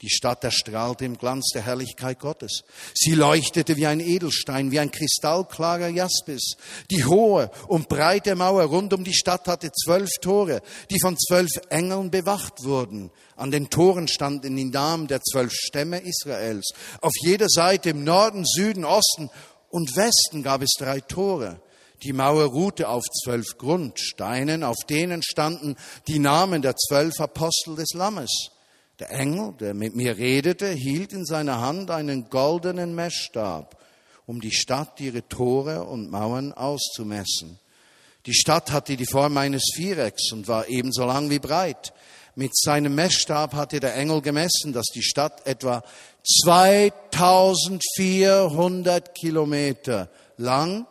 Die 0.00 0.10
Stadt 0.10 0.44
erstrahlte 0.44 1.04
im 1.04 1.18
Glanz 1.18 1.50
der 1.52 1.62
Herrlichkeit 1.62 2.20
Gottes. 2.20 2.62
Sie 2.94 3.14
leuchtete 3.14 3.76
wie 3.76 3.86
ein 3.86 3.98
Edelstein, 3.98 4.70
wie 4.70 4.78
ein 4.78 4.92
kristallklarer 4.92 5.88
Jaspis. 5.88 6.52
Die 6.88 7.04
hohe 7.04 7.50
und 7.66 7.88
breite 7.88 8.36
Mauer 8.36 8.62
rund 8.64 8.94
um 8.94 9.02
die 9.02 9.14
Stadt 9.14 9.48
hatte 9.48 9.72
zwölf 9.72 10.10
Tore, 10.20 10.62
die 10.90 11.00
von 11.00 11.16
zwölf 11.18 11.50
Engeln 11.68 12.12
bewacht 12.12 12.62
wurden. 12.62 13.10
An 13.34 13.50
den 13.50 13.70
Toren 13.70 14.06
standen 14.06 14.54
die 14.54 14.66
Namen 14.66 15.08
der 15.08 15.20
zwölf 15.20 15.52
Stämme 15.52 15.98
Israels. 15.98 16.70
Auf 17.00 17.12
jeder 17.20 17.48
Seite 17.48 17.90
im 17.90 18.04
Norden, 18.04 18.44
Süden, 18.46 18.84
Osten 18.84 19.30
und 19.68 19.96
Westen 19.96 20.44
gab 20.44 20.62
es 20.62 20.74
drei 20.78 21.00
Tore. 21.00 21.60
Die 22.04 22.12
Mauer 22.12 22.44
ruhte 22.44 22.88
auf 22.88 23.02
zwölf 23.24 23.58
Grundsteinen, 23.58 24.62
auf 24.62 24.76
denen 24.88 25.24
standen 25.24 25.74
die 26.06 26.20
Namen 26.20 26.62
der 26.62 26.76
zwölf 26.76 27.18
Apostel 27.18 27.74
des 27.74 27.94
Lammes. 27.94 28.52
Der 28.98 29.10
Engel, 29.10 29.52
der 29.60 29.74
mit 29.74 29.94
mir 29.94 30.16
redete, 30.18 30.68
hielt 30.68 31.12
in 31.12 31.24
seiner 31.24 31.60
Hand 31.60 31.88
einen 31.90 32.28
goldenen 32.30 32.94
Messstab, 32.94 33.78
um 34.26 34.40
die 34.40 34.50
Stadt, 34.50 34.98
ihre 35.00 35.28
Tore 35.28 35.84
und 35.84 36.10
Mauern 36.10 36.52
auszumessen. 36.52 37.60
Die 38.26 38.34
Stadt 38.34 38.72
hatte 38.72 38.96
die 38.96 39.06
Form 39.06 39.36
eines 39.36 39.62
Vierecks 39.74 40.32
und 40.32 40.48
war 40.48 40.66
ebenso 40.68 41.06
lang 41.06 41.30
wie 41.30 41.38
breit. 41.38 41.92
Mit 42.34 42.56
seinem 42.56 42.94
Messstab 42.94 43.54
hatte 43.54 43.80
der 43.80 43.96
Engel 43.96 44.20
gemessen, 44.20 44.72
dass 44.72 44.86
die 44.86 45.02
Stadt 45.02 45.46
etwa 45.46 45.82
2400 46.44 49.14
Kilometer 49.14 50.10
lang, 50.36 50.86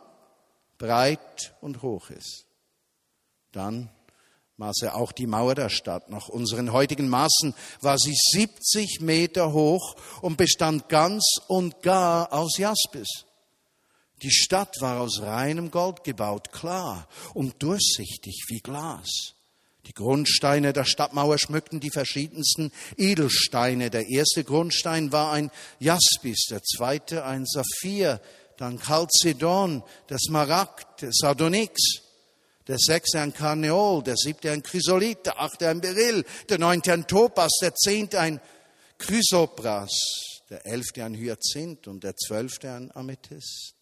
breit 0.78 1.54
und 1.60 1.82
hoch 1.82 2.10
ist. 2.10 2.46
Dann 3.52 3.90
maß 4.58 4.82
er 4.82 4.96
auch 4.96 5.12
die 5.12 5.26
Mauer 5.26 5.54
der 5.54 5.70
Stadt. 5.70 6.10
Nach 6.10 6.28
unseren 6.28 6.72
heutigen 6.72 7.08
Maßen 7.08 7.54
war 7.80 7.96
sie 7.98 8.14
70 8.14 9.00
Meter 9.00 9.52
hoch 9.52 9.96
und 10.20 10.36
bestand 10.36 10.88
ganz 10.88 11.24
und 11.46 11.80
gar 11.82 12.32
aus 12.32 12.58
Jaspis. 12.58 13.24
Die 14.22 14.32
Stadt 14.32 14.80
war 14.80 15.00
aus 15.00 15.22
reinem 15.22 15.70
Gold 15.70 16.02
gebaut, 16.02 16.52
klar 16.52 17.08
und 17.34 17.62
durchsichtig 17.62 18.46
wie 18.48 18.58
Glas. 18.58 19.34
Die 19.86 19.94
Grundsteine 19.94 20.72
der 20.72 20.84
Stadtmauer 20.84 21.38
schmückten 21.38 21.78
die 21.78 21.90
verschiedensten 21.90 22.72
Edelsteine. 22.96 23.90
Der 23.90 24.08
erste 24.08 24.42
Grundstein 24.42 25.12
war 25.12 25.32
ein 25.32 25.52
Jaspis, 25.78 26.46
der 26.50 26.62
zweite 26.64 27.24
ein 27.24 27.46
Saphir, 27.46 28.20
dann 28.56 28.80
Chalcedon, 28.80 29.84
der 30.10 30.18
Smaragd, 30.18 31.02
der 31.02 31.10
Sardonyx, 31.12 32.07
der 32.68 32.76
sechste 32.78 33.20
ein 33.20 33.32
Karneol, 33.32 34.02
der 34.02 34.16
siebte 34.16 34.50
ein 34.50 34.62
Chrysolit, 34.62 35.24
der 35.24 35.40
achte 35.40 35.68
ein 35.68 35.80
Beryl, 35.80 36.24
der 36.48 36.58
neunte 36.58 36.92
ein 36.92 37.06
Topas, 37.06 37.52
der 37.62 37.74
zehnte 37.74 38.20
ein 38.20 38.40
Chrysopras, 38.98 39.90
der 40.50 40.66
elfte 40.66 41.04
ein 41.04 41.14
Hyazinth 41.14 41.88
und 41.88 42.04
der 42.04 42.14
zwölfte 42.14 42.70
ein 42.70 42.94
Amethyst. 42.94 43.74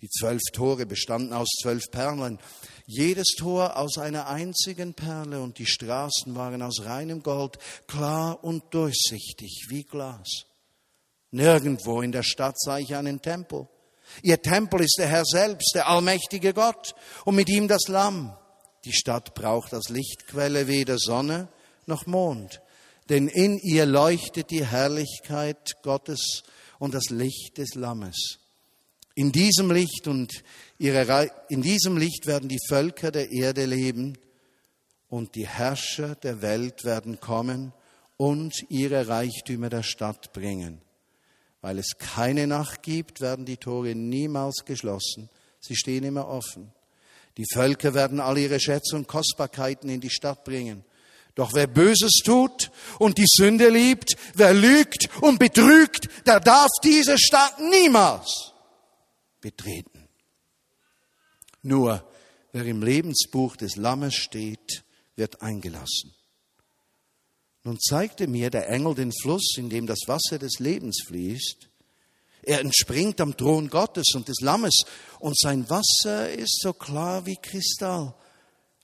Die 0.00 0.10
zwölf 0.10 0.42
Tore 0.52 0.84
bestanden 0.84 1.32
aus 1.32 1.48
zwölf 1.62 1.90
Perlen, 1.90 2.38
jedes 2.84 3.28
Tor 3.38 3.78
aus 3.78 3.96
einer 3.96 4.26
einzigen 4.26 4.92
Perle 4.92 5.40
und 5.40 5.58
die 5.58 5.66
Straßen 5.66 6.34
waren 6.34 6.60
aus 6.60 6.84
reinem 6.84 7.22
Gold, 7.22 7.58
klar 7.86 8.44
und 8.44 8.74
durchsichtig 8.74 9.66
wie 9.70 9.84
Glas. 9.84 10.44
Nirgendwo 11.30 12.02
in 12.02 12.12
der 12.12 12.22
Stadt 12.22 12.60
sah 12.60 12.78
ich 12.78 12.94
einen 12.94 13.22
Tempel. 13.22 13.68
Ihr 14.22 14.40
Tempel 14.40 14.82
ist 14.82 14.96
der 14.98 15.08
Herr 15.08 15.24
selbst, 15.24 15.72
der 15.74 15.88
allmächtige 15.88 16.54
Gott 16.54 16.94
und 17.24 17.34
mit 17.34 17.48
ihm 17.48 17.68
das 17.68 17.88
Lamm. 17.88 18.36
Die 18.84 18.92
Stadt 18.92 19.34
braucht 19.34 19.74
als 19.74 19.88
Lichtquelle 19.88 20.66
weder 20.68 20.98
Sonne 20.98 21.48
noch 21.86 22.06
Mond, 22.06 22.60
denn 23.08 23.28
in 23.28 23.58
ihr 23.58 23.86
leuchtet 23.86 24.50
die 24.50 24.64
Herrlichkeit 24.64 25.82
Gottes 25.82 26.42
und 26.78 26.94
das 26.94 27.10
Licht 27.10 27.58
des 27.58 27.74
Lammes. 27.74 28.38
In 29.14 29.32
diesem 29.32 29.70
Licht 29.70 30.08
und 30.08 30.44
ihre, 30.78 31.30
in 31.48 31.62
diesem 31.62 31.96
Licht 31.96 32.26
werden 32.26 32.48
die 32.48 32.60
Völker 32.68 33.10
der 33.10 33.32
Erde 33.32 33.64
leben 33.64 34.18
und 35.08 35.34
die 35.34 35.48
Herrscher 35.48 36.14
der 36.16 36.42
Welt 36.42 36.84
werden 36.84 37.18
kommen 37.20 37.72
und 38.16 38.54
ihre 38.68 39.08
Reichtümer 39.08 39.70
der 39.70 39.82
Stadt 39.82 40.32
bringen. 40.32 40.82
Weil 41.66 41.80
es 41.80 41.98
keine 41.98 42.46
Nacht 42.46 42.84
gibt, 42.84 43.20
werden 43.20 43.44
die 43.44 43.56
Tore 43.56 43.96
niemals 43.96 44.64
geschlossen. 44.64 45.28
Sie 45.58 45.74
stehen 45.74 46.04
immer 46.04 46.28
offen. 46.28 46.70
Die 47.36 47.44
Völker 47.52 47.92
werden 47.92 48.20
all 48.20 48.38
ihre 48.38 48.60
Schätze 48.60 48.94
und 48.94 49.08
Kostbarkeiten 49.08 49.90
in 49.90 50.00
die 50.00 50.10
Stadt 50.10 50.44
bringen. 50.44 50.84
Doch 51.34 51.54
wer 51.54 51.66
Böses 51.66 52.20
tut 52.24 52.70
und 53.00 53.18
die 53.18 53.26
Sünde 53.26 53.68
liebt, 53.68 54.14
wer 54.34 54.54
lügt 54.54 55.08
und 55.22 55.40
betrügt, 55.40 56.08
der 56.24 56.38
darf 56.38 56.70
diese 56.84 57.18
Stadt 57.18 57.58
niemals 57.58 58.52
betreten. 59.40 60.08
Nur 61.62 62.08
wer 62.52 62.64
im 62.64 62.80
Lebensbuch 62.80 63.56
des 63.56 63.74
Lammes 63.74 64.14
steht, 64.14 64.84
wird 65.16 65.42
eingelassen. 65.42 66.15
Nun 67.66 67.80
zeigte 67.80 68.28
mir 68.28 68.50
der 68.50 68.68
Engel 68.68 68.94
den 68.94 69.12
Fluss, 69.12 69.56
in 69.56 69.68
dem 69.68 69.88
das 69.88 69.98
Wasser 70.06 70.38
des 70.38 70.60
Lebens 70.60 71.02
fließt. 71.04 71.68
Er 72.42 72.60
entspringt 72.60 73.20
am 73.20 73.36
Thron 73.36 73.68
Gottes 73.70 74.14
und 74.14 74.28
des 74.28 74.40
Lammes 74.40 74.84
und 75.18 75.36
sein 75.36 75.68
Wasser 75.68 76.30
ist 76.30 76.60
so 76.62 76.72
klar 76.72 77.26
wie 77.26 77.34
Kristall. 77.34 78.14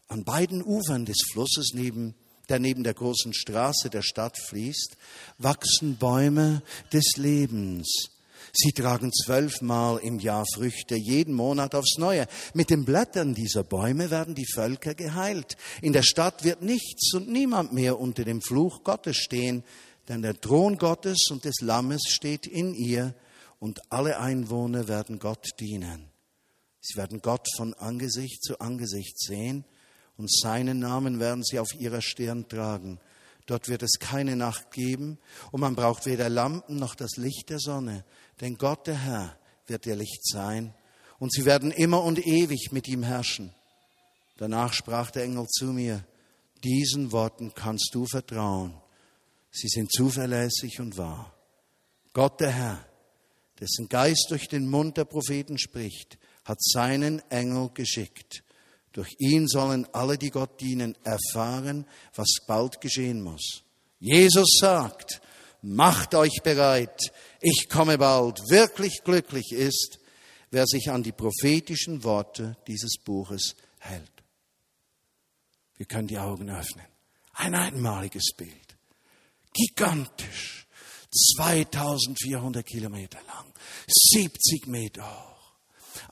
An 0.09 0.25
beiden 0.25 0.65
Ufern 0.65 1.05
des 1.05 1.19
Flusses, 1.31 1.75
neben, 1.75 2.17
der 2.49 2.59
neben 2.59 2.83
der 2.83 2.95
großen 2.95 3.33
Straße 3.33 3.89
der 3.89 4.03
Stadt 4.03 4.37
fließt, 4.37 4.97
wachsen 5.39 5.97
Bäume 5.97 6.63
des 6.93 7.17
Lebens, 7.17 8.11
Sie 8.55 8.73
tragen 8.73 9.11
zwölfmal 9.13 9.99
im 9.99 10.19
Jahr 10.19 10.45
Früchte, 10.55 10.95
jeden 10.95 11.35
Monat 11.35 11.75
aufs 11.75 11.97
Neue. 11.97 12.27
Mit 12.53 12.69
den 12.69 12.85
Blättern 12.85 13.35
dieser 13.35 13.65
Bäume 13.65 14.11
werden 14.11 14.35
die 14.35 14.47
Völker 14.47 14.95
geheilt. 14.95 15.57
In 15.81 15.95
der 15.95 16.03
Stadt 16.03 16.45
wird 16.45 16.61
nichts 16.61 17.15
und 17.15 17.29
niemand 17.29 17.73
mehr 17.73 17.99
unter 17.99 18.25
dem 18.25 18.43
Fluch 18.43 18.85
Gottes 18.85 19.17
stehen, 19.17 19.65
denn 20.09 20.21
der 20.21 20.39
Thron 20.39 20.77
Gottes 20.77 21.29
und 21.31 21.47
des 21.47 21.61
Lammes 21.63 22.03
steht 22.09 22.47
in 22.47 22.75
ihr 22.75 23.15
und 23.59 23.81
alle 23.91 24.19
Einwohner 24.19 24.87
werden 24.87 25.19
Gott 25.19 25.49
dienen. 25.59 26.11
Sie 26.81 26.99
werden 26.99 27.23
Gott 27.23 27.47
von 27.57 27.73
Angesicht 27.75 28.43
zu 28.43 28.61
Angesicht 28.61 29.19
sehen 29.19 29.65
und 30.19 30.31
seinen 30.31 30.81
Namen 30.81 31.21
werden 31.21 31.43
sie 31.43 31.59
auf 31.59 31.73
ihrer 31.75 32.03
Stirn 32.03 32.49
tragen. 32.49 33.01
Dort 33.47 33.69
wird 33.69 33.83
es 33.83 33.99
keine 33.99 34.37
Nacht 34.37 34.71
geben 34.71 35.19
und 35.51 35.61
man 35.61 35.75
braucht 35.75 36.07
weder 36.07 36.29
Lampen 36.29 36.77
noch 36.77 36.95
das 36.95 37.17
Licht 37.17 37.51
der 37.51 37.59
Sonne, 37.59 38.05
denn 38.41 38.57
Gott 38.57 38.87
der 38.87 38.99
Herr 38.99 39.39
wird 39.67 39.87
ihr 39.87 39.97
Licht 39.97 40.27
sein 40.27 40.75
und 41.19 41.33
sie 41.33 41.45
werden 41.45 41.71
immer 41.71 42.03
und 42.03 42.25
ewig 42.25 42.71
mit 42.73 42.89
ihm 42.89 43.03
herrschen. 43.03 43.53
Danach 44.37 44.73
sprach 44.73 45.11
der 45.11 45.25
Engel 45.25 45.47
zu 45.49 45.67
mir, 45.67 46.05
diesen 46.65 47.13
Worten 47.13 47.53
kannst 47.55 47.91
du 47.93 48.07
vertrauen. 48.07 48.75
Sie 49.51 49.69
sind 49.69 49.93
zuverlässig 49.93 50.81
und 50.81 50.97
wahr. 50.97 51.35
Gott 52.13 52.41
der 52.41 52.51
Herr, 52.51 52.87
dessen 53.61 53.89
Geist 53.89 54.27
durch 54.31 54.49
den 54.49 54.69
Mund 54.69 54.97
der 54.97 55.05
Propheten 55.05 55.59
spricht, 55.59 56.19
hat 56.45 56.63
seinen 56.63 57.19
Engel 57.31 57.71
geschickt 57.75 58.43
durch 58.93 59.15
ihn 59.19 59.49
sollen 59.49 59.87
alle, 59.93 60.19
die 60.19 60.31
Gott 60.31 60.61
dienen, 60.61 60.97
erfahren, 61.05 61.87
was 62.15 62.37
bald 62.47 62.81
geschehen 62.81 63.23
muss. 63.23 63.63
Jesus 63.99 64.59
sagt, 64.61 65.21
macht 65.63 66.15
euch 66.15 66.41
bereit, 66.43 67.13
ich 67.41 67.69
komme 67.69 67.99
bald. 67.99 68.39
Wirklich 68.49 69.03
glücklich 69.05 69.53
ist, 69.53 69.99
wer 70.51 70.67
sich 70.67 70.91
an 70.91 71.03
die 71.03 71.13
prophetischen 71.13 72.05
Worte 72.05 72.57
dieses 72.67 72.99
Buches 73.03 73.57
hält. 73.79 74.11
Wir 75.77 75.87
können 75.87 76.09
die 76.09 76.19
Augen 76.19 76.51
öffnen. 76.51 76.87
Ein 77.35 77.55
einmaliges 77.55 78.33
Bild. 78.37 78.77
Gigantisch. 79.55 80.67
2400 81.37 82.65
Kilometer 82.65 83.19
lang. 83.27 83.53
70 83.87 84.67
Meter 84.67 85.03
hoch 85.05 85.32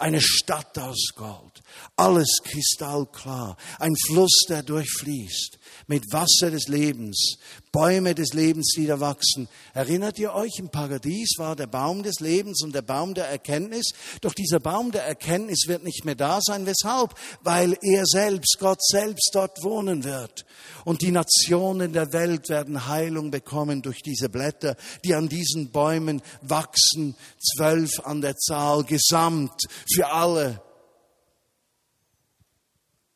eine 0.01 0.21
Stadt 0.21 0.79
aus 0.79 1.09
Gold, 1.15 1.63
alles 1.97 2.39
kristallklar, 2.43 3.57
ein 3.79 3.95
Fluss, 4.07 4.45
der 4.49 4.63
durchfließt, 4.63 5.59
mit 5.87 6.05
Wasser 6.13 6.51
des 6.51 6.69
Lebens, 6.69 7.37
Bäume 7.73 8.17
des 8.17 8.33
Lebens, 8.33 8.73
die 8.77 8.87
da 8.87 8.99
wachsen. 8.99 9.49
Erinnert 9.75 10.19
ihr 10.19 10.35
euch, 10.35 10.59
im 10.59 10.71
Paradies 10.71 11.35
war 11.39 11.55
der 11.55 11.69
Baum 11.69 12.03
des 12.03 12.19
Lebens 12.19 12.63
und 12.65 12.75
der 12.75 12.83
Baum 12.83 13.15
der 13.15 13.29
Erkenntnis. 13.29 13.93
Doch 14.21 14.35
dieser 14.35 14.59
Baum 14.59 14.91
der 14.91 15.05
Erkenntnis 15.05 15.69
wird 15.69 15.85
nicht 15.85 16.05
mehr 16.05 16.17
da 16.17 16.41
sein. 16.43 16.67
Weshalb? 16.67 17.15
Weil 17.43 17.79
er 17.81 18.07
selbst, 18.07 18.57
Gott 18.59 18.83
selbst 18.83 19.31
dort 19.35 19.63
wohnen 19.63 20.03
wird. 20.03 20.45
Und 20.85 21.03
die 21.03 21.13
Nationen 21.13 21.93
der 21.93 22.13
Welt 22.13 22.49
werden 22.49 22.89
Heilung 22.89 23.31
bekommen 23.31 23.83
durch 23.83 24.03
diese 24.03 24.29
Blätter, 24.29 24.77
die 25.05 25.15
an 25.15 25.29
diesen 25.29 25.71
Bäumen 25.71 26.23
wachsen. 26.43 27.15
Zwölf 27.39 28.01
an 28.01 28.21
der 28.21 28.37
Zahl, 28.37 28.83
gesamt 28.83 29.63
für 29.95 30.11
alle. 30.11 30.61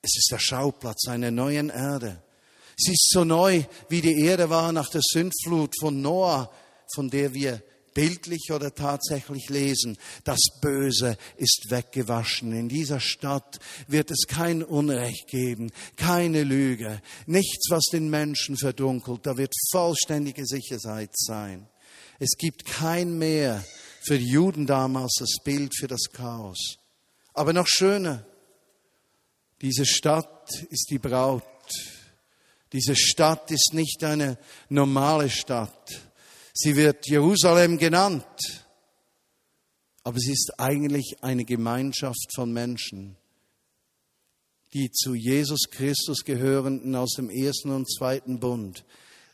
Es 0.02 0.16
ist 0.16 0.28
der 0.30 0.38
Schauplatz 0.38 1.08
einer 1.08 1.32
neuen 1.32 1.70
Erde. 1.70 2.23
Sie 2.76 2.92
ist 2.92 3.10
so 3.10 3.24
neu, 3.24 3.64
wie 3.88 4.00
die 4.00 4.20
Erde 4.20 4.50
war 4.50 4.72
nach 4.72 4.90
der 4.90 5.02
Sündflut 5.02 5.74
von 5.78 6.02
Noah, 6.02 6.50
von 6.94 7.08
der 7.08 7.34
wir 7.34 7.62
bildlich 7.94 8.50
oder 8.52 8.74
tatsächlich 8.74 9.48
lesen. 9.48 9.96
Das 10.24 10.40
Böse 10.60 11.16
ist 11.37 11.66
weggewaschen. 11.70 12.52
In 12.52 12.68
dieser 12.68 13.00
Stadt 13.00 13.60
wird 13.87 14.10
es 14.10 14.26
kein 14.26 14.62
Unrecht 14.62 15.28
geben, 15.28 15.70
keine 15.96 16.42
Lüge, 16.42 17.00
nichts, 17.26 17.70
was 17.70 17.84
den 17.92 18.10
Menschen 18.10 18.56
verdunkelt. 18.56 19.24
Da 19.24 19.37
wird 19.37 19.54
vollständige 19.70 20.44
Sicherheit 20.44 21.10
sein. 21.14 21.68
Es 22.18 22.37
gibt 22.37 22.64
kein 22.64 23.16
mehr 23.16 23.64
für 24.02 24.18
die 24.18 24.28
Juden 24.28 24.66
damals 24.66 25.14
das 25.18 25.42
Bild 25.42 25.74
für 25.76 25.88
das 25.88 26.10
Chaos. 26.12 26.76
Aber 27.32 27.52
noch 27.52 27.66
schöner, 27.66 28.26
diese 29.62 29.87
Stadt 29.87 30.50
ist 30.70 30.90
die 30.90 30.98
Braut 30.98 31.42
diese 32.74 32.96
Stadt 32.96 33.52
ist 33.52 33.70
nicht 33.72 34.02
eine 34.02 34.37
normale 34.68 35.30
Stadt. 35.30 36.00
Sie 36.52 36.74
wird 36.74 37.06
Jerusalem 37.08 37.78
genannt, 37.78 38.26
aber 40.02 40.18
sie 40.18 40.32
ist 40.32 40.58
eigentlich 40.58 41.18
eine 41.22 41.44
Gemeinschaft 41.44 42.34
von 42.34 42.52
Menschen, 42.52 43.16
die 44.72 44.90
zu 44.90 45.14
Jesus 45.14 45.70
Christus 45.70 46.24
gehörenden 46.24 46.96
aus 46.96 47.12
dem 47.12 47.30
ersten 47.30 47.70
und 47.70 47.88
zweiten 47.88 48.40
Bund 48.40 48.84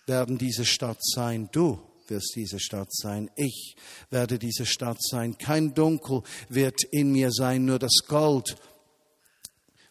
werden 0.07 0.37
diese 0.37 0.67
Stadt 0.67 0.99
sein. 1.01 1.49
Du 1.51 1.81
wirst 2.09 2.35
diese 2.37 2.61
Stadt 2.61 2.93
sein. 2.93 3.31
Ich 3.37 3.75
werde 4.11 4.39
diese 4.39 4.67
Stadt 4.67 4.99
sein. 5.01 5.39
Kein 5.39 5.73
Dunkel 5.73 6.23
wird 6.51 6.83
in 6.91 7.13
mir 7.13 7.31
sein, 7.33 7.65
nur 7.65 7.79
das 7.79 8.03
Gold 8.07 8.57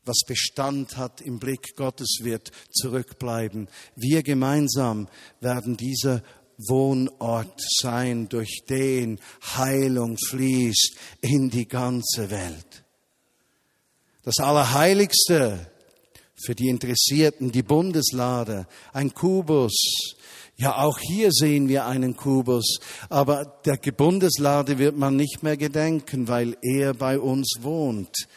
was 0.09 0.25
Bestand 0.25 0.97
hat 0.97 1.21
im 1.21 1.37
Blick 1.37 1.75
Gottes, 1.75 2.19
wird 2.23 2.51
zurückbleiben. 2.71 3.67
Wir 3.95 4.23
gemeinsam 4.23 5.07
werden 5.39 5.77
dieser 5.77 6.23
Wohnort 6.57 7.61
sein, 7.79 8.27
durch 8.27 8.63
den 8.67 9.19
Heilung 9.55 10.17
fließt 10.17 10.95
in 11.21 11.51
die 11.51 11.67
ganze 11.67 12.31
Welt. 12.31 12.83
Das 14.23 14.39
Allerheiligste 14.39 15.71
für 16.35 16.55
die 16.55 16.69
Interessierten, 16.69 17.51
die 17.51 17.63
Bundeslade, 17.63 18.67
ein 18.91 19.13
Kubus. 19.13 20.15
Ja, 20.57 20.77
auch 20.77 20.97
hier 20.99 21.31
sehen 21.31 21.69
wir 21.69 21.85
einen 21.85 22.17
Kubus, 22.17 22.79
aber 23.09 23.61
der 23.63 23.77
Bundeslade 23.77 24.79
wird 24.79 24.97
man 24.97 25.15
nicht 25.15 25.43
mehr 25.43 25.55
gedenken, 25.55 26.27
weil 26.27 26.57
er 26.61 26.95
bei 26.95 27.19
uns 27.19 27.59
wohnt. 27.61 28.27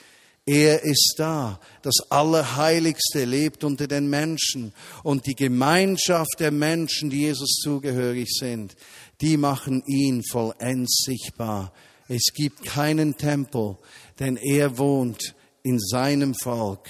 Er 0.45 0.83
ist 0.83 1.15
da. 1.19 1.61
Das 1.83 1.95
Allerheiligste 2.11 3.25
lebt 3.25 3.63
unter 3.63 3.87
den 3.87 4.11
Menschen. 4.11 4.73
Und 5.05 5.27
die 5.27 5.37
Gemeinschaft 5.37 6.41
der 6.41 6.51
Menschen, 6.51 7.11
die 7.11 7.21
Jesus 7.21 7.61
zugehörig 7.63 8.29
sind, 8.31 8.75
die 9.21 9.37
machen 9.37 9.85
ihn 9.87 10.23
vollends 10.25 11.05
sichtbar. 11.07 11.73
Es 12.09 12.33
gibt 12.35 12.65
keinen 12.65 13.17
Tempel, 13.17 13.77
denn 14.19 14.37
er 14.37 14.79
wohnt 14.79 15.35
in 15.63 15.79
seinem 15.79 16.35
Volk. 16.35 16.89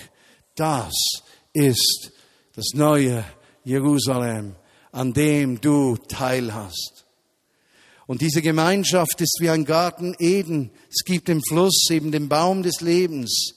Das 0.55 0.95
ist 1.53 2.13
das 2.55 2.69
neue 2.75 3.25
Jerusalem, 3.65 4.57
an 4.93 5.13
dem 5.13 5.61
du 5.61 5.97
teilhast. 5.97 7.02
Und 8.07 8.21
diese 8.21 8.43
Gemeinschaft 8.43 9.21
ist 9.21 9.39
wie 9.41 9.51
ein 9.51 9.65
Garten 9.65 10.15
Eden. 10.19 10.71
Es 10.91 11.05
gibt 11.05 11.29
den 11.29 11.43
Fluss, 11.43 11.89
eben 11.91 12.13
den 12.13 12.29
Baum 12.29 12.63
des 12.63 12.81
Lebens. 12.81 13.55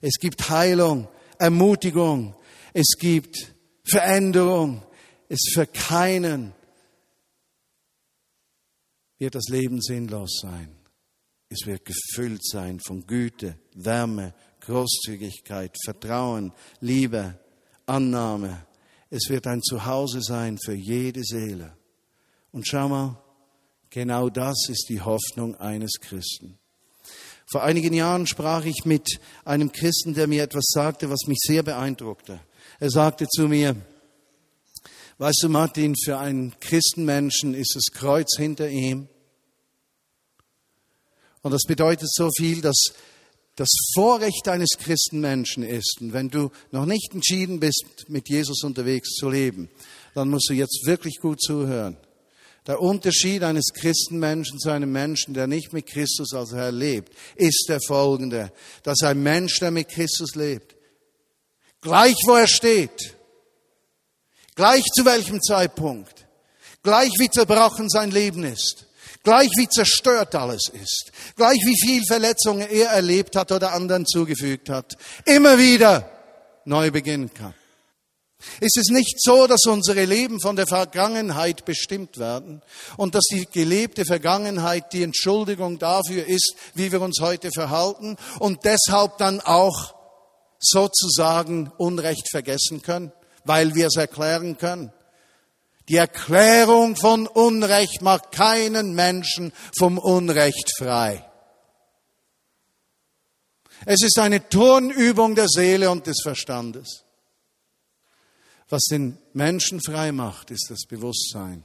Es 0.00 0.16
gibt 0.18 0.50
Heilung, 0.50 1.08
Ermutigung. 1.38 2.34
Es 2.72 2.96
gibt 2.98 3.54
Veränderung. 3.84 4.82
Es 5.28 5.40
für 5.52 5.66
keinen 5.66 6.52
wird 9.18 9.34
das 9.34 9.48
Leben 9.48 9.80
sinnlos 9.80 10.40
sein. 10.42 10.76
Es 11.48 11.66
wird 11.66 11.84
gefüllt 11.84 12.44
sein 12.44 12.80
von 12.80 13.06
Güte, 13.06 13.58
Wärme, 13.74 14.34
Großzügigkeit, 14.60 15.74
Vertrauen, 15.84 16.52
Liebe, 16.80 17.38
Annahme. 17.86 18.66
Es 19.10 19.28
wird 19.28 19.46
ein 19.46 19.62
Zuhause 19.62 20.20
sein 20.22 20.58
für 20.58 20.74
jede 20.74 21.22
Seele. 21.22 21.76
Und 22.50 22.66
schau 22.66 22.88
mal, 22.88 23.22
Genau 23.90 24.28
das 24.28 24.68
ist 24.68 24.86
die 24.88 25.00
Hoffnung 25.00 25.54
eines 25.56 26.00
Christen. 26.00 26.58
Vor 27.48 27.62
einigen 27.62 27.94
Jahren 27.94 28.26
sprach 28.26 28.64
ich 28.64 28.84
mit 28.84 29.20
einem 29.44 29.70
Christen, 29.70 30.14
der 30.14 30.26
mir 30.26 30.42
etwas 30.42 30.66
sagte, 30.68 31.10
was 31.10 31.26
mich 31.28 31.38
sehr 31.40 31.62
beeindruckte. 31.62 32.40
Er 32.80 32.90
sagte 32.90 33.28
zu 33.28 33.46
mir, 33.46 33.76
weißt 35.18 35.42
du 35.42 35.48
Martin, 35.48 35.94
für 35.96 36.18
einen 36.18 36.58
Christenmenschen 36.58 37.54
ist 37.54 37.76
das 37.76 37.86
Kreuz 37.92 38.36
hinter 38.36 38.68
ihm. 38.68 39.08
Und 41.42 41.52
das 41.52 41.62
bedeutet 41.62 42.08
so 42.12 42.30
viel, 42.36 42.60
dass 42.60 42.92
das 43.54 43.68
Vorrecht 43.94 44.48
eines 44.48 44.70
Christenmenschen 44.78 45.62
ist. 45.62 45.98
Und 46.00 46.12
wenn 46.12 46.28
du 46.28 46.50
noch 46.72 46.84
nicht 46.84 47.14
entschieden 47.14 47.60
bist, 47.60 48.06
mit 48.08 48.28
Jesus 48.28 48.62
unterwegs 48.64 49.14
zu 49.14 49.30
leben, 49.30 49.70
dann 50.14 50.28
musst 50.28 50.50
du 50.50 50.54
jetzt 50.54 50.84
wirklich 50.84 51.18
gut 51.20 51.40
zuhören. 51.40 51.96
Der 52.66 52.80
Unterschied 52.80 53.44
eines 53.44 53.72
Christenmenschen 53.72 54.58
zu 54.58 54.70
einem 54.70 54.90
Menschen, 54.90 55.34
der 55.34 55.46
nicht 55.46 55.72
mit 55.72 55.86
Christus 55.86 56.34
als 56.34 56.52
Herr 56.52 56.72
lebt, 56.72 57.12
ist 57.36 57.66
der 57.68 57.80
folgende, 57.80 58.52
dass 58.82 59.02
ein 59.02 59.22
Mensch, 59.22 59.60
der 59.60 59.70
mit 59.70 59.88
Christus 59.88 60.34
lebt, 60.34 60.74
gleich 61.80 62.16
wo 62.24 62.34
er 62.34 62.48
steht, 62.48 63.14
gleich 64.56 64.82
zu 64.96 65.04
welchem 65.04 65.40
Zeitpunkt, 65.40 66.26
gleich 66.82 67.12
wie 67.18 67.30
zerbrochen 67.30 67.88
sein 67.88 68.10
Leben 68.10 68.42
ist, 68.42 68.86
gleich 69.22 69.50
wie 69.56 69.68
zerstört 69.68 70.34
alles 70.34 70.68
ist, 70.72 71.12
gleich 71.36 71.58
wie 71.64 71.76
viel 71.80 72.02
Verletzungen 72.04 72.68
er 72.68 72.88
erlebt 72.90 73.36
hat 73.36 73.52
oder 73.52 73.74
anderen 73.74 74.06
zugefügt 74.06 74.70
hat, 74.70 74.96
immer 75.24 75.56
wieder 75.56 76.10
neu 76.64 76.90
beginnen 76.90 77.32
kann. 77.32 77.54
Ist 78.60 78.76
es 78.76 78.88
nicht 78.88 79.20
so, 79.20 79.46
dass 79.46 79.64
unsere 79.66 80.04
Leben 80.04 80.40
von 80.40 80.56
der 80.56 80.66
Vergangenheit 80.66 81.64
bestimmt 81.64 82.18
werden 82.18 82.62
und 82.96 83.14
dass 83.14 83.24
die 83.30 83.46
gelebte 83.46 84.04
Vergangenheit 84.04 84.92
die 84.92 85.02
Entschuldigung 85.02 85.78
dafür 85.78 86.26
ist, 86.26 86.54
wie 86.74 86.92
wir 86.92 87.00
uns 87.00 87.20
heute 87.20 87.50
verhalten 87.50 88.16
und 88.38 88.64
deshalb 88.64 89.18
dann 89.18 89.40
auch 89.40 89.94
sozusagen 90.58 91.70
Unrecht 91.76 92.30
vergessen 92.30 92.82
können, 92.82 93.12
weil 93.44 93.74
wir 93.74 93.88
es 93.88 93.96
erklären 93.96 94.56
können? 94.58 94.92
Die 95.88 95.96
Erklärung 95.96 96.96
von 96.96 97.28
Unrecht 97.28 98.02
macht 98.02 98.32
keinen 98.32 98.94
Menschen 98.94 99.52
vom 99.78 99.98
Unrecht 99.98 100.72
frei. 100.76 101.24
Es 103.84 104.02
ist 104.02 104.18
eine 104.18 104.48
Turnübung 104.48 105.34
der 105.36 105.46
Seele 105.48 105.90
und 105.90 106.06
des 106.06 106.16
Verstandes. 106.22 107.05
Was 108.68 108.82
den 108.90 109.18
Menschen 109.32 109.80
frei 109.80 110.10
macht, 110.12 110.50
ist 110.50 110.66
das 110.70 110.86
Bewusstsein. 110.88 111.64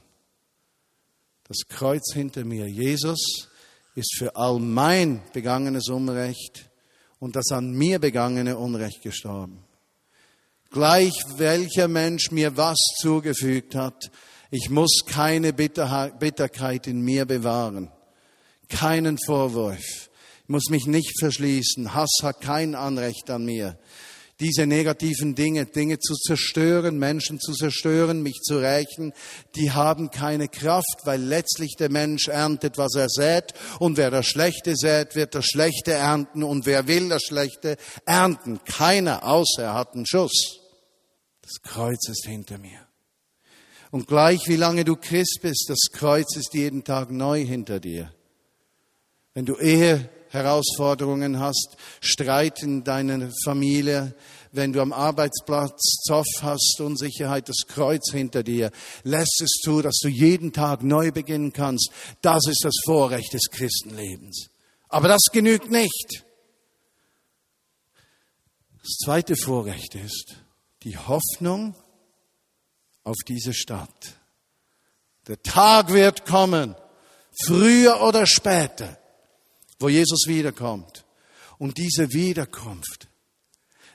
Das 1.48 1.66
Kreuz 1.68 2.12
hinter 2.12 2.44
mir. 2.44 2.68
Jesus 2.68 3.48
ist 3.94 4.16
für 4.16 4.36
all 4.36 4.60
mein 4.60 5.20
begangenes 5.32 5.88
Unrecht 5.88 6.70
und 7.18 7.36
das 7.36 7.50
an 7.50 7.72
mir 7.72 7.98
begangene 7.98 8.56
Unrecht 8.56 9.02
gestorben. 9.02 9.64
Gleich 10.70 11.12
welcher 11.36 11.88
Mensch 11.88 12.30
mir 12.30 12.56
was 12.56 12.78
zugefügt 13.00 13.74
hat, 13.74 14.10
ich 14.50 14.70
muss 14.70 15.02
keine 15.06 15.52
Bitterkeit 15.52 16.86
in 16.86 17.00
mir 17.02 17.26
bewahren, 17.26 17.90
keinen 18.68 19.18
Vorwurf, 19.18 20.08
ich 20.42 20.48
muss 20.48 20.70
mich 20.70 20.86
nicht 20.86 21.18
verschließen, 21.20 21.94
Hass 21.94 22.10
hat 22.22 22.40
kein 22.40 22.74
Anrecht 22.74 23.28
an 23.28 23.44
mir 23.44 23.78
diese 24.42 24.66
negativen 24.66 25.34
Dinge, 25.36 25.66
Dinge 25.66 26.00
zu 26.00 26.14
zerstören, 26.14 26.98
Menschen 26.98 27.38
zu 27.38 27.52
zerstören, 27.52 28.22
mich 28.22 28.40
zu 28.42 28.58
rächen, 28.58 29.12
die 29.54 29.70
haben 29.70 30.10
keine 30.10 30.48
Kraft, 30.48 31.02
weil 31.04 31.22
letztlich 31.22 31.76
der 31.78 31.90
Mensch 31.90 32.26
erntet, 32.26 32.76
was 32.76 32.94
er 32.96 33.08
sät. 33.08 33.54
Und 33.78 33.96
wer 33.96 34.10
das 34.10 34.26
Schlechte 34.26 34.74
sät, 34.74 35.14
wird 35.14 35.36
das 35.36 35.46
Schlechte 35.46 35.92
ernten. 35.92 36.42
Und 36.42 36.66
wer 36.66 36.88
will 36.88 37.08
das 37.08 37.22
Schlechte 37.22 37.76
ernten? 38.04 38.60
Keiner, 38.64 39.24
außer 39.24 39.62
er 39.62 39.74
hat 39.74 39.94
einen 39.94 40.06
Schuss. 40.06 40.58
Das 41.42 41.62
Kreuz 41.62 42.08
ist 42.08 42.26
hinter 42.26 42.58
mir. 42.58 42.80
Und 43.92 44.08
gleich 44.08 44.48
wie 44.48 44.56
lange 44.56 44.84
du 44.84 44.96
Christ 44.96 45.38
bist, 45.42 45.66
das 45.68 45.92
Kreuz 45.92 46.34
ist 46.36 46.52
jeden 46.54 46.82
Tag 46.82 47.10
neu 47.10 47.44
hinter 47.44 47.78
dir. 47.78 48.12
Wenn 49.34 49.46
du 49.46 49.56
Ehe 49.58 50.08
Herausforderungen 50.32 51.38
hast, 51.38 51.76
Streit 52.00 52.62
in 52.62 52.84
deiner 52.84 53.30
Familie, 53.44 54.14
wenn 54.50 54.72
du 54.72 54.80
am 54.80 54.92
Arbeitsplatz 54.92 56.02
Zoff 56.06 56.26
hast, 56.40 56.80
Unsicherheit, 56.80 57.48
das 57.48 57.66
Kreuz 57.68 58.10
hinter 58.10 58.42
dir, 58.42 58.70
lässt 59.02 59.40
es 59.42 59.60
zu, 59.62 59.82
dass 59.82 59.98
du 60.02 60.08
jeden 60.08 60.52
Tag 60.52 60.82
neu 60.82 61.10
beginnen 61.10 61.52
kannst. 61.52 61.90
Das 62.22 62.46
ist 62.48 62.64
das 62.64 62.74
Vorrecht 62.84 63.32
des 63.32 63.50
Christenlebens. 63.50 64.48
Aber 64.88 65.08
das 65.08 65.22
genügt 65.32 65.70
nicht. 65.70 66.24
Das 68.82 68.96
zweite 69.04 69.36
Vorrecht 69.36 69.94
ist 69.94 70.36
die 70.82 70.98
Hoffnung 70.98 71.74
auf 73.04 73.16
diese 73.28 73.54
Stadt. 73.54 74.18
Der 75.28 75.40
Tag 75.42 75.92
wird 75.92 76.26
kommen, 76.26 76.74
früher 77.46 78.02
oder 78.02 78.26
später, 78.26 78.98
wo 79.82 79.88
Jesus 79.88 80.26
wiederkommt. 80.26 81.04
Und 81.58 81.78
diese 81.78 82.12
Wiederkunft 82.12 83.08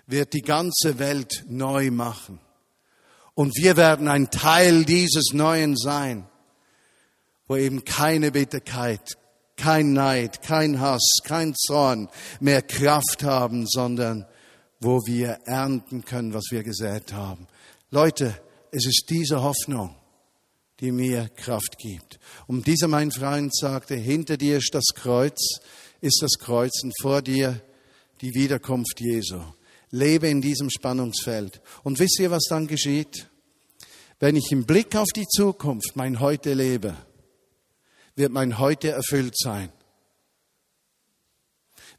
wird 0.05 0.33
die 0.33 0.41
ganze 0.41 0.99
Welt 0.99 1.45
neu 1.47 1.91
machen. 1.91 2.39
Und 3.33 3.55
wir 3.55 3.77
werden 3.77 4.07
ein 4.07 4.31
Teil 4.31 4.85
dieses 4.85 5.33
Neuen 5.33 5.75
sein, 5.75 6.27
wo 7.47 7.55
eben 7.55 7.85
keine 7.85 8.31
Bitterkeit, 8.31 9.17
kein 9.55 9.93
Neid, 9.93 10.41
kein 10.41 10.79
Hass, 10.79 11.19
kein 11.23 11.55
Zorn 11.55 12.09
mehr 12.39 12.61
Kraft 12.61 13.23
haben, 13.23 13.65
sondern 13.67 14.25
wo 14.79 15.05
wir 15.05 15.39
ernten 15.45 16.05
können, 16.05 16.33
was 16.33 16.45
wir 16.51 16.63
gesät 16.63 17.13
haben. 17.13 17.47
Leute, 17.89 18.39
es 18.71 18.85
ist 18.85 19.05
diese 19.09 19.41
Hoffnung, 19.41 19.95
die 20.79 20.91
mir 20.91 21.29
Kraft 21.35 21.77
gibt. 21.77 22.19
Und 22.45 22.67
dieser 22.67 22.87
mein 22.87 23.11
Freund 23.11 23.55
sagte, 23.55 23.95
hinter 23.95 24.37
dir 24.37 24.57
ist 24.57 24.73
das 24.73 24.85
Kreuz, 24.93 25.59
ist 26.01 26.21
das 26.21 26.33
Kreuz 26.39 26.83
und 26.83 26.93
vor 27.01 27.21
dir 27.21 27.61
die 28.21 28.33
Wiederkunft 28.33 28.99
Jesu. 28.99 29.41
Lebe 29.89 30.27
in 30.27 30.41
diesem 30.41 30.69
Spannungsfeld. 30.69 31.61
Und 31.83 31.99
wisst 31.99 32.19
ihr, 32.19 32.29
was 32.29 32.43
dann 32.49 32.67
geschieht? 32.67 33.29
Wenn 34.19 34.35
ich 34.35 34.51
im 34.51 34.65
Blick 34.65 34.95
auf 34.95 35.07
die 35.15 35.27
Zukunft 35.27 35.95
mein 35.95 36.19
Heute 36.19 36.53
lebe, 36.53 36.95
wird 38.15 38.31
mein 38.31 38.57
Heute 38.57 38.89
erfüllt 38.89 39.37
sein. 39.37 39.71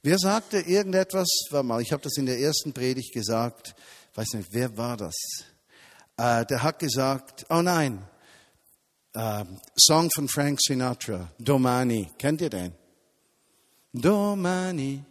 Wer 0.03 0.19
sagte 0.19 0.59
irgendetwas, 0.61 1.29
war 1.51 1.63
mal, 1.63 1.81
ich 1.81 1.93
habe 1.93 2.03
das 2.03 2.17
in 2.17 2.27
der 2.27 2.39
ersten 2.39 2.73
Predigt 2.73 3.13
gesagt, 3.13 3.75
weiß 4.15 4.35
nicht, 4.35 4.49
wer 4.53 4.77
war 4.77 4.97
das? 4.97 5.15
Äh, 6.17 6.45
der 6.47 6.63
hat 6.63 6.79
gesagt, 6.79 7.47
oh 7.51 7.63
nein, 7.63 8.05
äh, 9.15 9.45
Song 9.77 10.11
von 10.15 10.29
Frank 10.29 10.61
Sinatra, 10.61 11.31
Domani, 11.39 12.11
kennt 12.19 12.41
ihr 12.41 12.51
den? 12.51 12.73
Domani, 13.93 15.03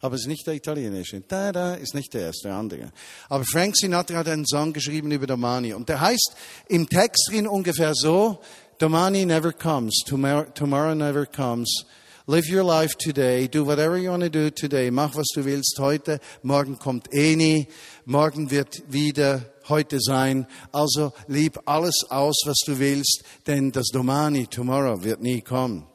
aber 0.00 0.16
es 0.16 0.22
ist 0.22 0.28
nicht 0.28 0.46
der 0.46 0.54
italienische. 0.54 1.20
Da, 1.22 1.52
da 1.52 1.74
ist 1.74 1.94
nicht 1.94 2.12
der 2.14 2.22
erste, 2.22 2.48
der 2.48 2.56
andere. 2.56 2.92
Aber 3.28 3.44
Frank 3.44 3.76
Sinatra 3.76 4.18
hat 4.18 4.28
einen 4.28 4.46
Song 4.46 4.72
geschrieben 4.72 5.10
über 5.10 5.26
Domani 5.26 5.72
und 5.74 5.88
der 5.88 6.00
heißt 6.00 6.36
im 6.68 6.88
Text 6.88 7.30
drin 7.30 7.46
ungefähr 7.46 7.92
so, 7.94 8.40
Domani 8.78 9.24
never 9.24 9.52
comes, 9.52 10.02
tomorrow, 10.06 10.44
tomorrow 10.52 10.94
never 10.94 11.26
comes. 11.26 11.86
Live 12.26 12.50
your 12.50 12.64
life 12.64 12.96
today. 12.96 13.46
Do 13.46 13.66
whatever 13.66 13.98
you 13.98 14.10
want 14.10 14.22
to 14.22 14.30
do 14.30 14.50
today. 14.50 14.90
Mach, 14.90 15.14
was 15.14 15.26
du 15.34 15.44
willst 15.44 15.76
heute. 15.78 16.20
Morgen 16.42 16.78
kommt 16.78 17.12
eh 17.12 17.36
nie. 17.36 17.68
Morgen 18.06 18.50
wird 18.50 18.82
wieder 18.90 19.53
heute 19.68 19.98
sein. 20.00 20.46
Also 20.72 21.12
lieb 21.26 21.60
alles 21.66 22.04
aus, 22.08 22.42
was 22.44 22.58
du 22.66 22.78
willst, 22.78 23.24
denn 23.46 23.72
das 23.72 23.86
Domani, 23.92 24.46
tomorrow, 24.46 25.02
wird 25.02 25.20
nie 25.20 25.40
kommen. 25.40 25.86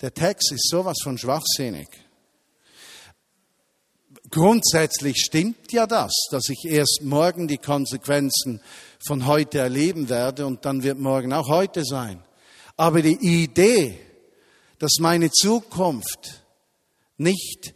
Der 0.00 0.14
Text 0.14 0.52
ist 0.52 0.68
sowas 0.68 0.98
von 1.02 1.18
schwachsinnig. 1.18 1.88
Grundsätzlich 4.30 5.16
stimmt 5.18 5.72
ja 5.72 5.86
das, 5.86 6.12
dass 6.30 6.48
ich 6.48 6.64
erst 6.64 7.00
morgen 7.02 7.48
die 7.48 7.58
Konsequenzen 7.58 8.60
von 9.04 9.26
heute 9.26 9.58
erleben 9.58 10.08
werde 10.08 10.46
und 10.46 10.64
dann 10.64 10.82
wird 10.82 10.98
morgen 10.98 11.32
auch 11.32 11.48
heute 11.48 11.84
sein. 11.84 12.22
Aber 12.76 13.02
die 13.02 13.18
Idee, 13.42 13.98
dass 14.78 14.98
meine 15.00 15.30
Zukunft 15.30 16.44
nicht 17.18 17.74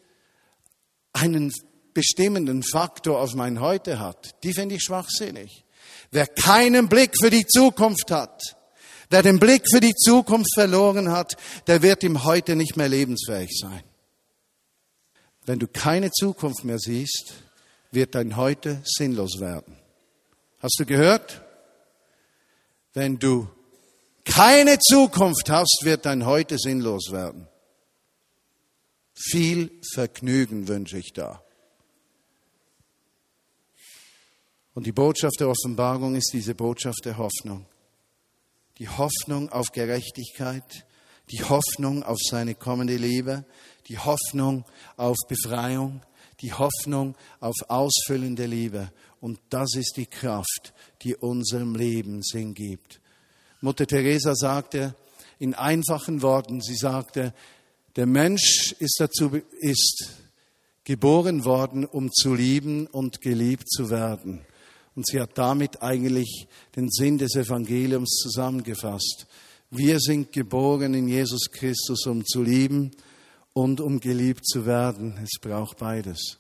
einen 1.13 1.53
bestimmenden 1.95 2.63
Faktor 2.63 3.21
auf 3.21 3.35
mein 3.35 3.61
Heute 3.61 4.01
hat, 4.01 4.43
die 4.43 4.53
finde 4.53 4.75
ich 4.75 4.83
schwachsinnig. 4.83 5.65
Wer 6.11 6.27
keinen 6.27 6.89
Blick 6.89 7.13
für 7.21 7.31
die 7.31 7.47
Zukunft 7.47 8.11
hat, 8.11 8.43
wer 9.11 9.23
den 9.23 9.39
Blick 9.39 9.63
für 9.73 9.81
die 9.81 9.95
Zukunft 9.95 10.53
verloren 10.55 11.11
hat, 11.11 11.37
der 11.67 11.83
wird 11.83 12.05
im 12.05 12.25
Heute 12.25 12.57
nicht 12.57 12.77
mehr 12.77 12.89
lebensfähig 12.89 13.51
sein. 13.59 13.83
Wenn 15.47 15.59
du 15.59 15.69
keine 15.69 16.11
Zukunft 16.11 16.65
mehr 16.65 16.79
siehst, 16.79 17.35
wird 17.91 18.15
dein 18.15 18.37
Heute 18.37 18.83
sinnlos 18.85 19.41
werden. 19.41 19.77
Hast 20.61 20.77
du 20.79 20.87
gehört? 20.87 21.43
Wenn 22.93 23.19
du 23.19 23.49
keine 24.25 24.79
Zukunft 24.79 25.51
hast, 25.51 25.81
wird 25.83 26.07
dein 26.07 26.27
Heute 26.27 26.59
sinnlos 26.59 27.11
werden. 27.13 27.47
Viel 29.15 29.71
Vergnügen 29.93 30.67
wünsche 30.67 30.99
ich 30.99 31.13
da. 31.13 31.44
Und 34.75 34.87
die 34.87 34.93
Botschaft 34.93 35.37
der 35.39 35.49
Offenbarung 35.49 36.17
ist 36.17 36.31
diese 36.33 36.55
Botschaft 36.55 37.05
der 37.05 37.17
Hoffnung. 37.17 37.67
Die 38.79 38.89
Hoffnung 38.89 39.49
auf 39.51 39.69
Gerechtigkeit, 39.73 40.85
die 41.31 41.45
Hoffnung 41.45 42.03
auf 42.03 42.19
seine 42.21 42.57
kommende 42.57 42.97
Liebe, 42.97 43.45
die 43.89 43.99
Hoffnung 43.99 44.65
auf 44.97 45.17
Befreiung, 45.29 46.03
die 46.41 46.53
Hoffnung 46.53 47.17
auf 47.39 47.55
ausfüllende 47.69 48.47
Liebe. 48.47 48.91
Und 49.21 49.39
das 49.49 49.77
ist 49.77 49.97
die 49.97 50.07
Kraft, 50.07 50.75
die 51.03 51.15
unserem 51.15 51.77
Leben 51.77 52.23
Sinn 52.23 52.53
gibt. 52.53 53.01
Mutter 53.61 53.87
Teresa 53.87 54.35
sagte 54.35 54.97
in 55.39 55.55
einfachen 55.55 56.21
Worten, 56.21 56.61
sie 56.61 56.77
sagte, 56.77 57.33
der 57.97 58.07
Mensch 58.07 58.75
ist 58.81 58.97
dazu, 58.99 59.41
ist 59.61 60.09
geboren 60.83 61.45
worden, 61.45 61.85
um 61.85 62.13
zu 62.13 62.35
lieben 62.35 62.89
und 62.89 63.21
geliebt 63.21 63.71
zu 63.71 63.89
werden. 63.89 64.45
Und 64.95 65.07
sie 65.07 65.21
hat 65.21 65.37
damit 65.37 65.83
eigentlich 65.83 66.47
den 66.77 66.91
Sinn 66.91 67.19
des 67.19 67.35
Evangeliums 67.35 68.11
zusammengefasst. 68.23 69.27
Wir 69.71 69.99
sind 69.99 70.33
geboren 70.33 70.95
in 70.95 71.09
Jesus 71.09 71.51
Christus, 71.51 72.07
um 72.07 72.25
zu 72.25 72.43
lieben 72.43 72.93
und 73.53 73.81
um 73.81 73.99
geliebt 73.99 74.47
zu 74.47 74.67
werden. 74.67 75.19
Es 75.23 75.41
braucht 75.41 75.79
beides. 75.79 76.39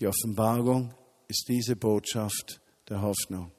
Die 0.00 0.08
Offenbarung 0.08 0.92
ist 1.28 1.44
diese 1.48 1.76
Botschaft 1.76 2.60
der 2.88 3.00
Hoffnung. 3.00 3.52